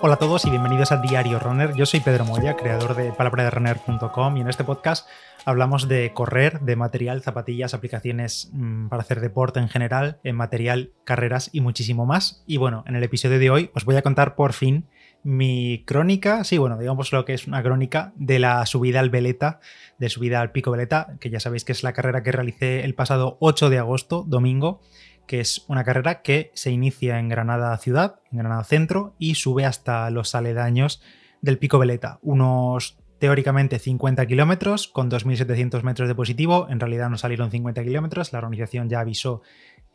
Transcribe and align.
Hola 0.00 0.14
a 0.14 0.18
todos 0.18 0.44
y 0.44 0.50
bienvenidos 0.50 0.92
a 0.92 0.98
Diario 0.98 1.40
Runner. 1.40 1.74
Yo 1.74 1.84
soy 1.84 1.98
Pedro 1.98 2.24
Moya, 2.24 2.54
creador 2.54 2.94
de 2.94 3.10
palabraderunner.com 3.10 4.36
y 4.36 4.40
en 4.42 4.48
este 4.48 4.62
podcast 4.62 5.08
hablamos 5.44 5.88
de 5.88 6.12
correr, 6.14 6.60
de 6.60 6.76
material, 6.76 7.20
zapatillas, 7.20 7.74
aplicaciones 7.74 8.48
mm, 8.52 8.90
para 8.90 9.02
hacer 9.02 9.20
deporte 9.20 9.58
en 9.58 9.68
general, 9.68 10.20
en 10.22 10.36
material, 10.36 10.92
carreras 11.02 11.50
y 11.52 11.62
muchísimo 11.62 12.06
más. 12.06 12.44
Y 12.46 12.58
bueno, 12.58 12.84
en 12.86 12.94
el 12.94 13.02
episodio 13.02 13.40
de 13.40 13.50
hoy 13.50 13.70
os 13.74 13.84
voy 13.84 13.96
a 13.96 14.02
contar 14.02 14.36
por 14.36 14.52
fin 14.52 14.86
mi 15.24 15.82
crónica, 15.84 16.44
sí, 16.44 16.58
bueno, 16.58 16.78
digamos 16.78 17.12
lo 17.12 17.24
que 17.24 17.34
es 17.34 17.48
una 17.48 17.60
crónica 17.64 18.12
de 18.14 18.38
la 18.38 18.64
subida 18.66 19.00
al 19.00 19.10
Veleta, 19.10 19.58
de 19.98 20.10
subida 20.10 20.40
al 20.40 20.52
Pico 20.52 20.70
Veleta, 20.70 21.16
que 21.18 21.28
ya 21.28 21.40
sabéis 21.40 21.64
que 21.64 21.72
es 21.72 21.82
la 21.82 21.92
carrera 21.92 22.22
que 22.22 22.30
realicé 22.30 22.84
el 22.84 22.94
pasado 22.94 23.36
8 23.40 23.68
de 23.68 23.78
agosto, 23.78 24.24
domingo, 24.28 24.80
que 25.28 25.38
es 25.38 25.64
una 25.68 25.84
carrera 25.84 26.22
que 26.22 26.50
se 26.54 26.72
inicia 26.72 27.20
en 27.20 27.28
Granada 27.28 27.76
ciudad, 27.78 28.16
en 28.32 28.38
Granada 28.38 28.64
centro, 28.64 29.14
y 29.18 29.36
sube 29.36 29.64
hasta 29.64 30.10
los 30.10 30.34
aledaños 30.34 31.00
del 31.40 31.58
Pico 31.58 31.78
Veleta, 31.78 32.18
unos 32.22 32.98
teóricamente 33.20 33.78
50 33.78 34.26
kilómetros 34.26 34.88
con 34.88 35.10
2.700 35.10 35.82
metros 35.82 36.08
de 36.08 36.14
positivo, 36.14 36.66
en 36.70 36.80
realidad 36.80 37.10
no 37.10 37.18
salieron 37.18 37.50
50 37.50 37.84
kilómetros, 37.84 38.32
la 38.32 38.38
organización 38.38 38.88
ya 38.88 39.00
avisó 39.00 39.42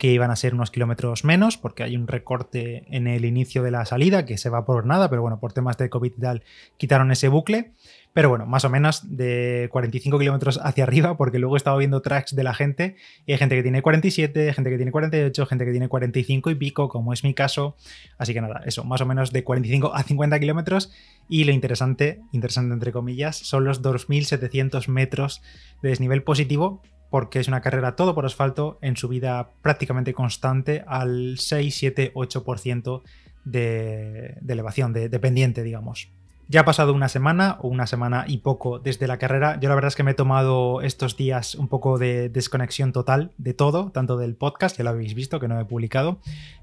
que 0.04 0.12
iban 0.12 0.32
a 0.32 0.36
ser 0.36 0.54
unos 0.54 0.70
kilómetros 0.70 1.24
menos, 1.24 1.56
porque 1.56 1.82
hay 1.82 1.96
un 1.96 2.08
recorte 2.10 2.84
en 2.94 3.08
el 3.08 3.24
inicio 3.24 3.64
de 3.64 3.72
la 3.72 3.86
salida 3.86 4.26
que 4.26 4.38
se 4.38 4.50
va 4.50 4.66
por 4.66 4.86
nada, 4.86 5.10
pero 5.10 5.22
bueno, 5.22 5.40
por 5.40 5.54
temas 5.54 5.78
de 5.78 5.90
COVID 5.90 6.12
y 6.18 6.20
tal, 6.20 6.44
quitaron 6.76 7.10
ese 7.14 7.30
bucle. 7.30 7.72
Pero 8.12 8.28
bueno, 8.28 8.46
más 8.46 8.66
o 8.66 8.70
menos 8.70 9.16
de 9.16 9.70
45 9.72 10.20
kilómetros 10.20 10.60
hacia 10.62 10.84
arriba, 10.84 11.16
porque 11.16 11.40
luego 11.40 11.56
he 11.56 11.58
estado 11.58 11.78
viendo 11.78 12.02
tracks 12.02 12.36
de 12.36 12.44
la 12.44 12.54
gente 12.54 12.98
y 13.26 13.32
hay 13.32 13.38
gente 13.38 13.56
que 13.56 13.64
tiene 13.64 13.82
47, 13.82 14.54
gente 14.54 14.70
que 14.70 14.76
tiene 14.76 14.92
48, 14.92 15.46
gente 15.46 15.64
que 15.64 15.72
tiene 15.72 15.88
45 15.88 16.52
y 16.52 16.56
pico, 16.56 16.90
como 16.90 17.14
es 17.14 17.24
mi 17.24 17.34
caso. 17.34 17.78
Así 18.18 18.34
que 18.34 18.42
nada, 18.42 18.62
eso, 18.66 18.84
más 18.84 19.00
o 19.00 19.06
menos 19.06 19.32
de 19.32 19.46
45 19.46 19.96
a 19.96 20.04
50 20.04 20.38
kilómetros. 20.38 20.92
Y 21.30 21.46
lo 21.46 21.54
interesante, 21.54 22.20
interesante 22.34 22.74
entre 22.74 22.92
comillas, 22.92 23.38
son 23.38 23.64
los 23.64 23.82
2.700 23.82 24.90
metros 24.90 25.42
de 25.82 25.92
desnivel 25.92 26.24
positivo, 26.24 26.82
porque 27.14 27.40
es 27.40 27.48
una 27.48 27.62
carrera 27.62 27.96
todo 27.96 28.16
por 28.16 28.26
asfalto 28.26 28.80
en 28.82 28.98
subida 28.98 29.52
prácticamente 29.62 30.16
constante 30.16 30.84
al 30.88 31.36
6, 31.38 31.76
7, 31.76 32.12
8% 32.16 33.04
de, 33.46 34.40
elevación, 34.48 34.94
de, 34.94 35.20
pendiente, 35.20 35.62
digamos. 35.62 36.10
Ya 36.48 36.62
ha 36.62 36.66
pasado 36.66 36.92
una 36.92 37.10
semana 37.10 37.60
o 37.62 37.68
una 37.68 37.86
semana 37.86 38.26
y 38.28 38.40
poco 38.40 38.80
desde 38.80 39.06
la 39.06 39.20
carrera. 39.20 39.60
Yo 39.60 39.70
la 39.70 39.76
verdad 39.76 39.90
es 39.90 39.96
que 39.96 40.02
me 40.02 40.10
he 40.10 40.16
tomado 40.16 40.82
estos 40.82 41.16
días 41.16 41.54
un 41.54 41.68
poco 41.68 42.00
de 42.00 42.30
desconexión 42.30 42.92
total 42.92 43.32
de 43.38 43.54
todo, 43.54 43.92
tanto 43.92 44.18
del 44.18 44.34
podcast, 44.34 44.76
ya 44.80 44.84
lo 44.84 44.90
habéis 44.90 45.14
visto 45.14 45.40
que 45.40 45.48
no 45.48 45.60
he 45.60 45.66
publicado, 45.66 46.18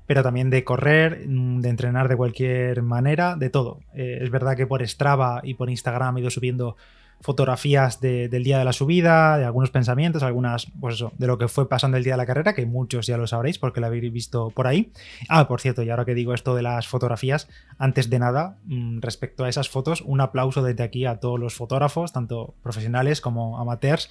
pero 0.09 0.25
también 0.25 0.51
de 0.51 0.64
correr, 0.64 1.29
de 1.29 1.69
entrenar 1.69 2.09
de 2.09 2.17
cualquier 2.17 2.83
manera, 2.83 3.37
de 3.37 3.51
todo. 3.51 3.79
Eh, 3.95 4.19
es 4.20 4.31
verdad 4.31 4.57
que 4.57 4.67
por 4.67 4.85
Strava 4.85 5.42
y 5.45 5.55
por 5.55 5.70
Instagram 5.70 6.17
he 6.17 6.23
ido 6.23 6.31
subiendo 6.31 6.77
fotografías 7.21 8.01
del 8.01 8.43
día 8.43 8.59
de 8.59 8.65
la 8.65 8.73
subida, 8.73 9.37
de 9.39 9.45
algunos 9.45 9.71
pensamientos, 9.71 10.23
algunas, 10.23 10.69
pues 10.81 10.95
eso, 10.95 11.13
de 11.19 11.27
lo 11.27 11.39
que 11.39 11.49
fue 11.49 11.69
pasando 11.69 11.97
el 11.97 12.05
día 12.05 12.15
de 12.15 12.19
la 12.19 12.27
carrera, 12.27 12.55
que 12.55 12.65
muchos 12.67 13.07
ya 13.07 13.17
lo 13.17 13.27
sabréis 13.27 13.59
porque 13.59 13.81
lo 13.81 13.87
habéis 13.87 14.13
visto 14.13 14.51
por 14.51 14.67
ahí. 14.67 14.93
Ah, 15.29 15.47
por 15.47 15.61
cierto, 15.61 15.83
y 15.83 15.91
ahora 15.91 16.05
que 16.05 16.15
digo 16.15 16.35
esto 16.35 16.55
de 16.55 16.63
las 16.63 16.89
fotografías, 16.89 17.48
antes 17.79 18.09
de 18.11 18.19
nada, 18.19 18.57
mm, 18.65 19.01
respecto 19.01 19.45
a 19.45 19.48
esas 19.48 19.69
fotos, 19.69 20.01
un 20.01 20.21
aplauso 20.21 20.63
desde 20.63 20.83
aquí 20.83 21.05
a 21.05 21.21
todos 21.21 21.39
los 21.39 21.55
fotógrafos, 21.55 22.13
tanto 22.13 22.55
profesionales 22.63 23.21
como 23.21 23.59
amateurs, 23.59 24.11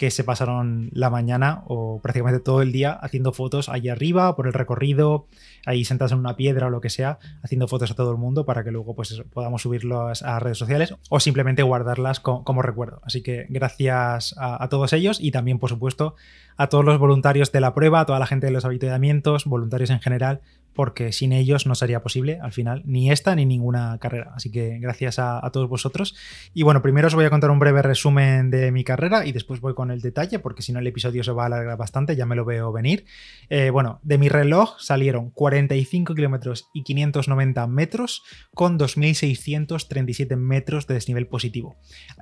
que 0.00 0.10
se 0.10 0.24
pasaron 0.24 0.88
la 0.94 1.10
mañana 1.10 1.62
o 1.66 2.00
prácticamente 2.00 2.40
todo 2.40 2.62
el 2.62 2.72
día 2.72 2.92
haciendo 2.92 3.34
fotos 3.34 3.68
allí 3.68 3.90
arriba, 3.90 4.34
por 4.34 4.46
el 4.46 4.54
recorrido, 4.54 5.26
ahí 5.66 5.84
sentados 5.84 6.12
en 6.12 6.20
una 6.20 6.36
piedra 6.36 6.68
o 6.68 6.70
lo 6.70 6.80
que 6.80 6.88
sea, 6.88 7.18
haciendo 7.42 7.68
fotos 7.68 7.90
a 7.90 7.94
todo 7.94 8.10
el 8.10 8.16
mundo 8.16 8.46
para 8.46 8.64
que 8.64 8.70
luego 8.70 8.94
pues 8.94 9.22
podamos 9.30 9.60
subirlas 9.60 10.22
a 10.22 10.40
redes 10.40 10.56
sociales 10.56 10.94
o 11.10 11.20
simplemente 11.20 11.62
guardarlas 11.62 12.18
como, 12.18 12.62
recuerdo. 12.62 13.02
Así 13.04 13.22
que 13.22 13.44
gracias 13.50 14.34
a, 14.38 14.64
a, 14.64 14.70
todos 14.70 14.94
ellos 14.94 15.18
y 15.20 15.32
también, 15.32 15.58
por 15.58 15.68
supuesto, 15.68 16.14
a 16.56 16.68
todos 16.68 16.82
los 16.82 16.98
voluntarios 16.98 17.52
de 17.52 17.60
la 17.60 17.74
prueba, 17.74 18.00
a 18.00 18.06
toda 18.06 18.18
la 18.18 18.26
gente 18.26 18.46
de 18.46 18.52
los 18.52 18.64
habituamientos, 18.64 19.44
voluntarios 19.44 19.90
en 19.90 20.00
general, 20.00 20.40
porque 20.80 21.12
sin 21.12 21.34
ellos 21.34 21.66
no 21.66 21.74
sería 21.74 22.02
posible 22.02 22.38
al 22.40 22.52
final 22.52 22.80
ni 22.86 23.10
esta 23.10 23.34
ni 23.34 23.44
ninguna 23.44 23.98
carrera. 23.98 24.32
Así 24.34 24.50
que 24.50 24.78
gracias 24.78 25.18
a, 25.18 25.46
todos 25.52 25.68
vosotros. 25.68 26.16
Y 26.54 26.62
bueno, 26.62 26.80
primero 26.80 27.08
os 27.08 27.14
voy 27.14 27.26
a 27.26 27.28
contar 27.28 27.50
un 27.50 27.58
breve 27.58 27.82
resumen 27.82 28.50
de 28.50 28.72
mi 28.72 28.82
carrera 28.82 29.26
y 29.26 29.32
después 29.32 29.60
voy 29.60 29.74
con 29.74 29.90
el 29.90 30.00
detalle, 30.00 30.38
porque 30.38 30.62
si 30.62 30.72
no 30.72 30.78
el 30.78 30.86
episodio 30.86 31.22
se 31.22 31.32
va 31.32 31.42
a 31.42 31.46
alargar 31.46 31.76
bastante, 31.76 32.16
ya 32.16 32.24
me 32.24 32.34
lo 32.34 32.46
veo 32.46 32.72
venir. 32.72 33.04
Eh, 33.50 33.68
bueno, 33.68 34.00
de 34.04 34.16
mi 34.16 34.30
reloj 34.30 34.78
salieron 34.78 35.28
45 35.28 36.14
kilómetros 36.14 36.70
y 36.72 36.82
590 36.82 37.66
metros 37.66 38.22
con 38.54 38.78
2.637 38.78 40.34
metros 40.36 40.86
de 40.86 40.94
desnivel 40.94 41.26
positivo. 41.26 41.76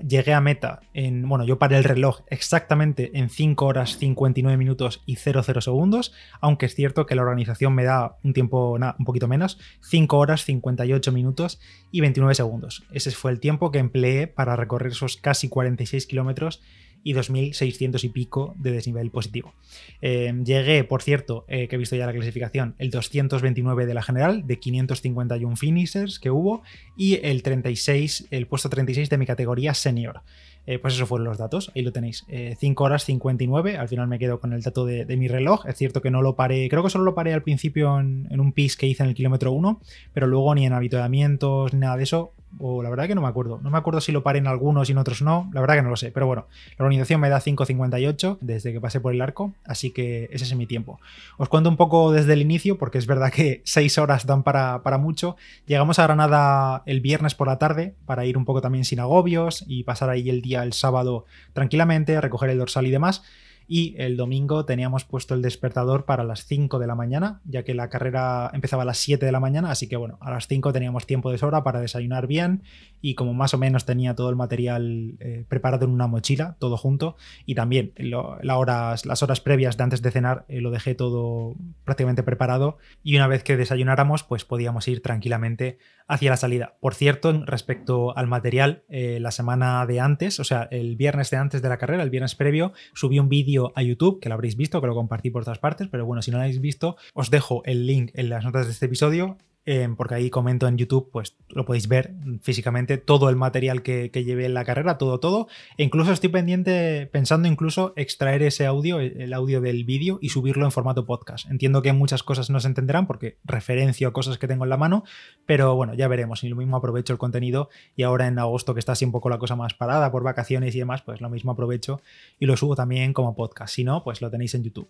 Llegué 0.04 0.34
a 0.34 0.40
meta 0.40 0.80
en, 0.94 1.28
bueno, 1.28 1.44
yo 1.44 1.60
paré 1.60 1.76
el 1.76 1.84
reloj 1.84 2.22
exactamente 2.26 3.16
en 3.16 3.30
5 3.30 3.64
horas 3.64 3.98
59 3.98 4.56
minutos 4.56 5.04
y 5.06 5.14
00 5.14 5.60
segundos, 5.60 6.12
aunque 6.40 6.66
es 6.66 6.74
cierto 6.74 7.06
que 7.06 7.14
la 7.14 7.22
organización 7.22 7.72
me 7.72 7.84
da 7.84 8.16
un 8.24 8.32
tiempo 8.32 8.47
un 8.52 9.04
poquito 9.04 9.28
menos, 9.28 9.58
5 9.82 10.16
horas 10.18 10.44
58 10.44 11.12
minutos 11.12 11.60
y 11.90 12.00
29 12.00 12.34
segundos. 12.34 12.84
Ese 12.92 13.10
fue 13.10 13.30
el 13.30 13.40
tiempo 13.40 13.70
que 13.70 13.78
empleé 13.78 14.26
para 14.26 14.56
recorrer 14.56 14.92
esos 14.92 15.16
casi 15.16 15.48
46 15.48 16.06
kilómetros 16.06 16.60
y 17.04 17.14
2.600 17.14 18.04
y 18.04 18.08
pico 18.08 18.54
de 18.58 18.72
desnivel 18.72 19.10
positivo. 19.10 19.54
Eh, 20.02 20.32
llegué, 20.44 20.84
por 20.84 21.02
cierto, 21.02 21.44
eh, 21.48 21.68
que 21.68 21.76
he 21.76 21.78
visto 21.78 21.96
ya 21.96 22.06
la 22.06 22.12
clasificación, 22.12 22.74
el 22.78 22.90
229 22.90 23.86
de 23.86 23.94
la 23.94 24.02
general, 24.02 24.46
de 24.46 24.58
551 24.58 25.56
finishers 25.56 26.18
que 26.18 26.30
hubo, 26.30 26.62
y 26.96 27.20
el 27.24 27.42
36, 27.42 28.28
el 28.30 28.46
puesto 28.46 28.68
36 28.68 29.08
de 29.10 29.18
mi 29.18 29.26
categoría 29.26 29.74
senior. 29.74 30.22
Eh, 30.70 30.78
pues 30.78 30.92
eso 30.92 31.06
fueron 31.06 31.26
los 31.26 31.38
datos, 31.38 31.72
ahí 31.74 31.80
lo 31.80 31.92
tenéis. 31.92 32.26
5 32.28 32.84
horas 32.84 33.02
59, 33.04 33.78
al 33.78 33.88
final 33.88 34.06
me 34.06 34.18
quedo 34.18 34.38
con 34.38 34.52
el 34.52 34.60
dato 34.60 34.84
de, 34.84 35.16
mi 35.16 35.26
reloj. 35.26 35.64
Es 35.66 35.76
cierto 35.76 36.02
que 36.02 36.10
no 36.10 36.20
lo 36.20 36.36
paré, 36.36 36.68
creo 36.68 36.82
que 36.82 36.90
solo 36.90 37.04
lo 37.04 37.14
paré 37.14 37.32
al 37.32 37.42
principio 37.42 37.98
en, 37.98 38.28
en 38.30 38.38
un 38.38 38.52
pis 38.52 38.76
que 38.76 38.86
hice 38.86 39.02
en 39.02 39.08
el 39.08 39.14
kilómetro 39.14 39.50
1, 39.52 39.80
pero 40.12 40.26
luego 40.26 40.54
ni 40.54 40.66
en 40.66 40.74
habituamientos 40.74 41.72
ni 41.72 41.80
nada 41.80 41.96
de 41.96 42.02
eso 42.02 42.34
o 42.58 42.82
la 42.82 42.90
verdad 42.90 43.06
que 43.06 43.14
no 43.14 43.20
me 43.20 43.28
acuerdo. 43.28 43.60
No 43.62 43.70
me 43.70 43.78
acuerdo 43.78 44.00
si 44.00 44.12
lo 44.12 44.22
paré 44.22 44.38
en 44.38 44.46
algunos 44.46 44.88
y 44.88 44.92
en 44.92 44.98
otros 44.98 45.22
no. 45.22 45.50
La 45.52 45.60
verdad 45.60 45.76
que 45.76 45.82
no 45.82 45.90
lo 45.90 45.96
sé. 45.96 46.10
Pero 46.10 46.26
bueno, 46.26 46.46
la 46.78 46.84
organización 46.84 47.20
me 47.20 47.28
da 47.28 47.40
5.58 47.40 48.38
desde 48.40 48.72
que 48.72 48.80
pasé 48.80 49.00
por 49.00 49.12
el 49.12 49.20
arco. 49.20 49.54
Así 49.64 49.90
que 49.90 50.28
ese 50.32 50.44
es 50.44 50.54
mi 50.54 50.66
tiempo. 50.66 51.00
Os 51.36 51.48
cuento 51.48 51.68
un 51.68 51.76
poco 51.76 52.10
desde 52.12 52.32
el 52.32 52.40
inicio, 52.40 52.78
porque 52.78 52.98
es 52.98 53.06
verdad 53.06 53.32
que 53.32 53.62
6 53.64 53.98
horas 53.98 54.26
dan 54.26 54.42
para, 54.42 54.82
para 54.82 54.98
mucho. 54.98 55.36
Llegamos 55.66 55.98
a 55.98 56.04
Granada 56.04 56.82
el 56.86 57.00
viernes 57.00 57.34
por 57.34 57.48
la 57.48 57.58
tarde 57.58 57.94
para 58.06 58.24
ir 58.24 58.38
un 58.38 58.44
poco 58.44 58.60
también 58.60 58.84
sin 58.84 59.00
agobios 59.00 59.64
y 59.66 59.84
pasar 59.84 60.10
ahí 60.10 60.30
el 60.30 60.42
día 60.42 60.62
el 60.62 60.72
sábado 60.72 61.26
tranquilamente, 61.52 62.20
recoger 62.20 62.50
el 62.50 62.58
dorsal 62.58 62.86
y 62.86 62.90
demás 62.90 63.22
y 63.68 63.94
el 63.98 64.16
domingo 64.16 64.64
teníamos 64.64 65.04
puesto 65.04 65.34
el 65.34 65.42
despertador 65.42 66.06
para 66.06 66.24
las 66.24 66.46
5 66.46 66.78
de 66.78 66.86
la 66.86 66.94
mañana, 66.94 67.42
ya 67.44 67.62
que 67.62 67.74
la 67.74 67.90
carrera 67.90 68.50
empezaba 68.54 68.82
a 68.82 68.86
las 68.86 68.98
7 68.98 69.24
de 69.24 69.30
la 69.30 69.40
mañana, 69.40 69.70
así 69.70 69.88
que 69.88 69.96
bueno, 69.96 70.16
a 70.22 70.30
las 70.30 70.48
5 70.48 70.72
teníamos 70.72 71.06
tiempo 71.06 71.30
de 71.30 71.36
sobra 71.36 71.62
para 71.62 71.80
desayunar 71.80 72.26
bien 72.26 72.62
y 73.02 73.14
como 73.14 73.34
más 73.34 73.52
o 73.52 73.58
menos 73.58 73.84
tenía 73.84 74.14
todo 74.14 74.30
el 74.30 74.36
material 74.36 75.16
eh, 75.20 75.44
preparado 75.48 75.84
en 75.84 75.92
una 75.92 76.06
mochila, 76.06 76.56
todo 76.58 76.78
junto, 76.78 77.16
y 77.44 77.54
también 77.54 77.92
las 77.98 79.22
horas 79.22 79.40
previas 79.40 79.76
de 79.76 79.84
antes 79.84 80.00
de 80.00 80.10
cenar 80.10 80.46
eh, 80.48 80.62
lo 80.62 80.70
dejé 80.70 80.94
todo 80.94 81.54
prácticamente 81.84 82.22
preparado 82.22 82.78
y 83.02 83.16
una 83.16 83.26
vez 83.26 83.44
que 83.44 83.58
desayunáramos 83.58 84.22
pues 84.24 84.46
podíamos 84.46 84.88
ir 84.88 85.02
tranquilamente 85.02 85.78
hacia 86.08 86.30
la 86.30 86.36
salida. 86.38 86.74
Por 86.80 86.94
cierto, 86.94 87.44
respecto 87.44 88.16
al 88.16 88.26
material, 88.26 88.82
eh, 88.88 89.18
la 89.20 89.30
semana 89.30 89.84
de 89.84 90.00
antes, 90.00 90.40
o 90.40 90.44
sea, 90.44 90.66
el 90.70 90.96
viernes 90.96 91.30
de 91.30 91.36
antes 91.36 91.60
de 91.60 91.68
la 91.68 91.76
carrera, 91.76 92.02
el 92.02 92.10
viernes 92.10 92.34
previo, 92.34 92.72
subí 92.94 93.18
un 93.18 93.28
vídeo 93.28 93.57
a 93.74 93.82
YouTube, 93.82 94.20
que 94.20 94.28
lo 94.28 94.34
habréis 94.34 94.56
visto, 94.56 94.80
que 94.80 94.86
lo 94.86 94.94
compartí 94.94 95.30
por 95.30 95.44
todas 95.44 95.58
partes, 95.58 95.88
pero 95.88 96.06
bueno, 96.06 96.22
si 96.22 96.30
no 96.30 96.38
lo 96.38 96.44
habéis 96.44 96.60
visto, 96.60 96.96
os 97.14 97.30
dejo 97.30 97.62
el 97.64 97.86
link 97.86 98.10
en 98.14 98.28
las 98.28 98.44
notas 98.44 98.66
de 98.66 98.72
este 98.72 98.86
episodio 98.86 99.36
Em, 99.70 99.96
porque 99.96 100.14
ahí 100.14 100.30
comento 100.30 100.66
en 100.66 100.78
YouTube, 100.78 101.10
pues 101.12 101.36
lo 101.50 101.66
podéis 101.66 101.88
ver 101.88 102.14
físicamente, 102.40 102.96
todo 102.96 103.28
el 103.28 103.36
material 103.36 103.82
que, 103.82 104.08
llevé 104.14 104.46
en 104.46 104.54
la 104.54 104.64
carrera, 104.64 104.96
todo, 104.96 105.20
todo. 105.20 105.46
E 105.76 105.84
incluso 105.84 106.10
estoy 106.10 106.30
pendiente, 106.30 107.06
pensando 107.12 107.48
incluso 107.48 107.92
extraer 107.94 108.42
ese 108.42 108.64
audio, 108.64 108.98
el 108.98 109.30
audio 109.34 109.60
del 109.60 109.84
vídeo 109.84 110.20
y 110.22 110.30
subirlo 110.30 110.64
en 110.64 110.72
formato 110.72 111.04
podcast. 111.04 111.50
Entiendo 111.50 111.82
que 111.82 111.92
muchas 111.92 112.22
cosas 112.22 112.48
no 112.48 112.60
se 112.60 112.68
entenderán 112.68 113.06
porque 113.06 113.36
referencio 113.44 114.10
cosas 114.14 114.38
que 114.38 114.48
tengo 114.48 114.64
en 114.64 114.70
la 114.70 114.78
mano, 114.78 115.04
pero 115.44 115.74
bueno, 115.76 115.92
ya 115.92 116.08
veremos. 116.08 116.42
Y 116.44 116.48
lo 116.48 116.56
mismo 116.56 116.78
aprovecho 116.78 117.12
el 117.12 117.18
contenido 117.18 117.68
y 117.94 118.04
ahora 118.04 118.26
en 118.26 118.38
agosto 118.38 118.72
que 118.72 118.80
está 118.80 118.92
así 118.92 119.04
un 119.04 119.12
poco 119.12 119.28
la 119.28 119.36
cosa 119.36 119.54
más 119.54 119.74
parada 119.74 120.10
por 120.10 120.22
vacaciones 120.22 120.74
y 120.76 120.78
demás, 120.78 121.02
pues 121.02 121.20
lo 121.20 121.28
mismo 121.28 121.52
aprovecho 121.52 122.00
y 122.40 122.46
lo 122.46 122.56
subo 122.56 122.74
también 122.74 123.12
como 123.12 123.36
podcast. 123.36 123.74
Si 123.74 123.84
no, 123.84 124.02
pues 124.02 124.22
lo 124.22 124.30
tenéis 124.30 124.54
en 124.54 124.64
YouTube. 124.64 124.88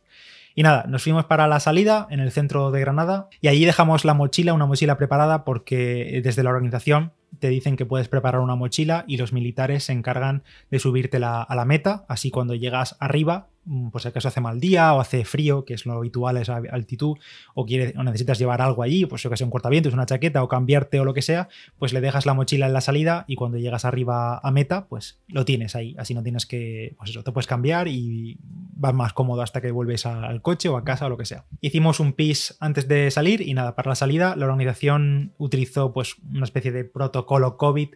Y 0.58 0.64
nada, 0.64 0.87
nos 0.88 1.05
fuimos 1.05 1.25
para 1.25 1.46
la 1.46 1.60
salida 1.60 2.08
en 2.10 2.19
el 2.19 2.32
centro 2.32 2.72
de 2.72 2.81
Granada 2.81 3.28
y 3.40 3.46
allí 3.46 3.64
dejamos 3.64 4.05
la 4.05 4.12
mochila, 4.12 4.55
una 4.55 4.66
mochila 4.66 4.99
preparada 4.99 5.44
porque 5.44 6.20
desde 6.25 6.43
la 6.43 6.50
organización 6.50 7.12
te 7.38 7.49
dicen 7.49 7.76
que 7.76 7.87
puedes 7.87 8.08
preparar 8.08 8.40
una 8.40 8.56
mochila 8.56 9.05
y 9.06 9.19
los 9.19 9.32
militares 9.32 9.84
se 9.84 9.93
encargan 9.93 10.43
de 10.69 10.81
subírtela 10.81 11.43
a 11.43 11.55
la 11.55 11.64
meta, 11.64 12.05
así 12.08 12.32
cuando 12.32 12.56
llegas 12.56 12.96
arriba 12.99 13.46
pues 13.91 14.03
si 14.03 14.09
acaso 14.09 14.29
hace 14.29 14.41
mal 14.41 14.61
día 14.61 14.94
o 14.94 15.00
hace 15.00 15.25
frío, 15.25 15.65
que 15.65 15.75
es 15.75 15.87
lo 15.87 15.94
habitual 15.94 16.37
a 16.37 16.41
esa 16.41 16.56
altitud, 16.70 17.17
o, 17.55 17.67
quieres, 17.67 17.94
o 17.97 18.03
necesitas 18.03 18.38
llevar 18.38 18.62
algo 18.62 18.82
allí, 18.82 19.06
pues 19.06 19.23
si 19.23 19.29
que 19.29 19.37
sea 19.37 19.47
un 19.47 19.50
cortavientos, 19.50 19.93
una 19.93 20.06
chaqueta 20.06 20.43
o 20.43 20.49
cambiarte 20.49 21.00
o 21.00 21.05
lo 21.05 21.15
que 21.15 21.23
sea, 21.23 21.49
pues 21.79 21.93
le 21.93 22.00
dejas 22.00 22.26
la 22.26 22.35
mochila 22.35 22.67
en 22.67 22.73
la 22.73 22.81
salida 22.81 23.25
y 23.29 23.37
cuando 23.37 23.59
llegas 23.59 23.85
arriba 23.85 24.38
a 24.38 24.50
meta, 24.50 24.87
pues 24.87 25.19
lo 25.29 25.44
tienes 25.44 25.76
ahí. 25.76 25.94
Así 25.99 26.15
no 26.15 26.23
tienes 26.23 26.47
que, 26.47 26.94
pues 26.99 27.11
eso, 27.11 27.23
te 27.23 27.32
puedes 27.32 27.47
cambiar 27.47 27.88
y 27.88 28.38
vas 28.41 28.94
más 28.94 29.12
cómodo 29.12 29.43
hasta 29.43 29.61
que 29.61 29.70
vuelves 29.70 30.06
al 30.06 30.41
coche 30.43 30.69
o 30.69 30.76
a 30.76 30.85
casa 30.85 31.06
o 31.06 31.09
lo 31.09 31.17
que 31.17 31.25
sea. 31.25 31.44
Hicimos 31.61 32.00
un 32.00 32.12
pis 32.12 32.56
antes 32.61 32.88
de 32.88 33.11
salir 33.11 33.43
y 33.43 33.55
nada, 33.55 33.75
para 33.75 33.91
la 33.91 33.94
salida 33.94 34.37
la 34.37 34.47
organización 34.47 35.32
utilizó 35.38 35.93
pues 35.93 36.17
una 36.31 36.44
especie 36.44 36.73
de 36.73 36.85
protocolo 36.85 37.56
COVID 37.56 37.88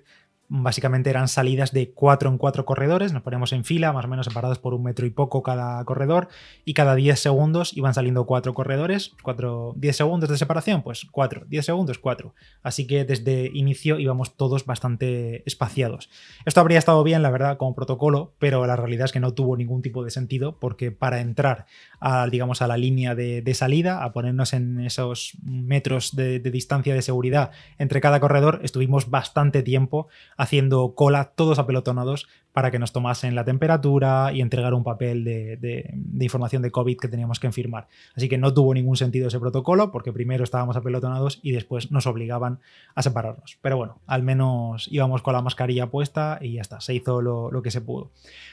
Básicamente 0.54 1.08
eran 1.08 1.28
salidas 1.28 1.72
de 1.72 1.93
cuatro 1.93 2.28
en 2.28 2.37
cuatro 2.37 2.66
corredores, 2.66 3.14
nos 3.14 3.22
ponemos 3.22 3.54
en 3.54 3.64
fila, 3.64 3.90
más 3.94 4.04
o 4.04 4.08
menos 4.08 4.26
separados 4.26 4.58
por 4.58 4.75
un 4.75 4.82
metro 4.82 5.06
y 5.06 5.10
poco 5.10 5.43
cada 5.43 5.82
corredor, 5.87 6.28
y 6.66 6.75
cada 6.75 6.94
10 6.94 7.19
segundos 7.19 7.75
iban 7.75 7.94
saliendo 7.94 8.26
cuatro 8.26 8.52
corredores, 8.52 9.14
cuatro, 9.22 9.72
10 9.78 9.96
segundos 9.96 10.28
de 10.28 10.37
separación, 10.37 10.82
pues 10.82 11.06
cuatro, 11.10 11.46
10 11.49 11.64
segundos, 11.64 11.99
cuatro. 11.99 12.34
Así 12.62 12.87
que 12.87 13.06
desde 13.06 13.50
inicio 13.54 13.99
íbamos 13.99 14.37
todos 14.37 14.66
bastante 14.66 15.43
espaciados. 15.46 16.10
Esto 16.44 16.60
habría 16.60 16.78
estado 16.78 17.02
bien, 17.02 17.22
la 17.22 17.31
verdad, 17.31 17.56
como 17.56 17.75
protocolo, 17.75 18.34
pero 18.38 18.66
la 18.66 18.76
realidad 18.76 19.06
es 19.06 19.12
que 19.12 19.20
no 19.20 19.32
tuvo 19.32 19.56
ningún 19.56 19.81
tipo 19.81 20.04
de 20.04 20.10
sentido, 20.10 20.58
porque 20.58 20.90
para 20.90 21.22
entrar 21.22 21.64
a, 21.99 22.26
digamos, 22.26 22.60
a 22.60 22.66
la 22.66 22.76
línea 22.76 23.14
de, 23.14 23.54
salida, 23.54 24.04
a 24.04 24.12
ponernos 24.12 24.52
en 24.52 24.81
esos 24.81 25.32
metros 25.43 26.14
de 26.14 26.40
distancia 26.40 26.93
de 26.93 27.00
seguridad 27.00 27.52
entre 27.78 28.02
cada 28.02 28.20
corredor, 28.20 28.60
estuvimos 28.62 29.08
bastante 29.08 29.62
tiempo 29.62 30.08
haciendo 30.43 30.94
cola 30.94 31.33
todos 31.37 31.59
apelotonados 31.59 32.27
para 32.53 32.71
que 32.71 32.79
nos 32.79 32.93
tomasen 32.93 33.35
la 33.35 33.44
temperatura 33.44 34.31
y 34.33 34.41
entregar 34.41 34.75
un 34.75 34.85
papel 34.85 35.25
de, 35.25 35.94
información 36.21 36.62
de 36.62 36.71
COVID 36.71 36.99
que 36.99 37.09
teníamos 37.09 37.41
que 37.41 37.50
firmar. 37.50 37.89
Así 38.15 38.29
que 38.29 38.39
no 38.39 38.53
tuvo 38.53 38.75
ningún 38.75 38.97
sentido 38.97 39.29
ese 39.29 39.41
protocolo 39.41 39.91
porque 39.91 40.12
primero 40.12 40.44
estábamos 40.44 40.77
apelotonados 40.77 41.41
y 41.43 41.53
después 41.53 41.91
nos 41.91 42.06
obligaban 42.06 42.61
a 42.94 43.03
separarnos. 43.03 43.59
Pero 43.62 43.77
bueno, 43.77 44.00
al 44.06 44.23
menos 44.23 44.89
íbamos 44.91 45.23
con 45.23 45.33
la 45.33 45.41
mascarilla 45.41 45.91
puesta 45.91 46.39
y 46.43 46.55
ya 46.55 46.61
está, 46.61 46.81
se 46.81 46.95
hizo 46.95 47.23
lo, 47.23 47.62
que 47.62 47.71
se 47.71 47.81
pudo. 47.81 48.11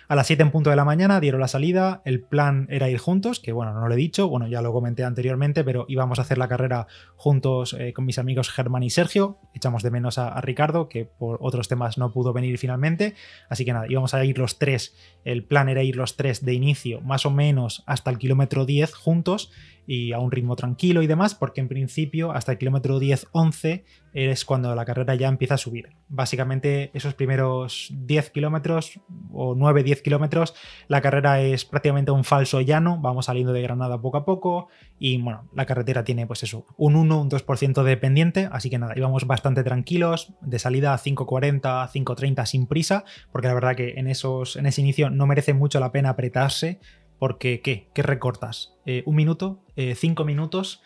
A 0.08 0.16
las 0.16 0.28
7 0.28 0.44
en 0.44 0.52
punto 0.52 0.70
de 0.70 0.76
la 0.76 0.86
mañana 0.86 1.20
dieron 1.20 1.42
la 1.42 1.48
salida, 1.48 2.02
el 2.06 2.22
plan 2.22 2.68
era 2.70 2.90
ir 2.90 3.00
juntos, 3.00 3.40
que 3.40 3.52
bueno, 3.52 3.74
no 3.74 3.88
lo 3.88 3.94
he 3.94 3.98
dicho, 3.98 4.30
bueno, 4.30 4.48
ya 4.48 4.62
lo 4.62 4.72
comenté 4.72 5.04
anteriormente, 5.04 5.64
pero 5.64 5.86
íbamos 5.88 6.20
a 6.20 6.22
hacer 6.22 6.38
la 6.38 6.48
carrera 6.48 6.88
juntos 7.16 7.76
eh, 7.78 7.94
con 7.94 8.06
mis 8.06 8.20
amigos 8.20 8.50
Germán 8.50 8.84
y 8.84 8.90
Sergio, 8.90 9.40
echamos 9.54 9.84
de 9.84 9.92
menos 9.92 10.18
a 10.18 10.40
Ricardo, 10.42 10.88
que 10.90 11.06
por 11.06 11.40
otros 11.42 11.68
temas 11.70 11.98
no 11.98 12.12
pudo 12.12 12.34
venir 12.34 12.58
finalmente, 12.58 13.16
así 13.48 13.64
que 13.64 13.72
nada, 13.72 13.86
íbamos 13.88 14.14
a 14.14 14.26
ir 14.26 14.38
los 14.38 14.60
tres, 14.60 14.94
el 15.24 15.46
plan 15.46 15.70
era 15.70 15.84
ir 15.84 15.96
los 15.96 16.18
tres 16.18 16.44
de 16.44 16.54
inicio 16.54 17.00
más 17.00 17.26
o 17.26 17.32
menos 17.32 17.84
hasta 17.86 18.12
el 18.12 18.18
kilómetro 18.18 18.66
10 18.66 18.94
juntos 18.94 19.54
y 19.90 20.14
a 20.14 20.20
un 20.20 20.30
ritmo 20.30 20.56
tranquilo 20.56 21.02
y 21.02 21.08
demás, 21.08 21.34
porque 21.34 21.62
en 21.62 21.68
principio 21.68 22.32
hasta 22.32 22.52
el 22.52 22.60
kilómetro 22.60 23.02
10-11 23.02 23.86
es 24.14 24.46
cuando 24.46 24.76
la 24.76 24.86
carrera 24.86 25.16
ya 25.16 25.28
empieza 25.28 25.56
a 25.56 25.58
subir. 25.58 25.90
Básicamente 26.10 26.92
esos 26.94 27.16
primeros 27.16 27.92
10 27.92 28.30
kilómetros 28.30 29.00
o 29.34 29.56
9-10 29.56 30.04
kilómetros, 30.04 30.54
la 30.88 31.02
carrera 31.02 31.42
es 31.42 31.66
prácticamente 31.66 32.12
un 32.12 32.24
falso 32.24 32.62
llano, 32.62 33.00
vamos 33.02 33.26
saliendo 33.26 33.52
de 33.52 33.64
Granada 33.64 34.00
poco 34.00 34.18
a 34.18 34.26
poco 34.26 34.68
y 35.00 35.20
bueno, 35.20 35.50
la 35.56 35.66
carretera 35.66 36.04
tiene 36.04 36.28
pues 36.28 36.44
eso, 36.44 36.68
un 36.78 36.96
1, 36.96 37.22
un 37.22 37.30
2% 37.32 37.82
de 37.82 37.98
pendiente, 37.98 38.48
así 38.52 38.70
que 38.70 38.78
nada, 38.78 38.94
íbamos 38.96 39.26
bastante 39.26 39.64
tranquilos, 39.64 40.34
de 40.42 40.60
salida 40.60 40.94
a 40.94 41.00
5.40, 41.00 41.90
5.30 41.90 42.46
sin 42.46 42.68
prisa, 42.68 43.06
porque 43.32 43.48
la 43.48 43.56
verdad 43.56 43.76
que 43.76 43.96
en, 43.98 44.08
esos, 44.08 44.56
en 44.56 44.68
ese 44.68 44.82
inicio 44.82 45.10
no 45.10 45.26
merece 45.26 45.56
mucho 45.56 45.80
la 45.80 45.92
pena 45.92 46.10
apretarse 46.10 46.80
porque, 47.20 47.62
¿qué? 47.62 47.90
¿Qué 47.94 48.02
recortas? 48.02 48.74
Eh, 48.86 49.04
¿Un 49.06 49.16
minuto? 49.16 49.64
Eh, 49.76 49.96
¿Cinco 49.96 50.26
minutos? 50.26 50.82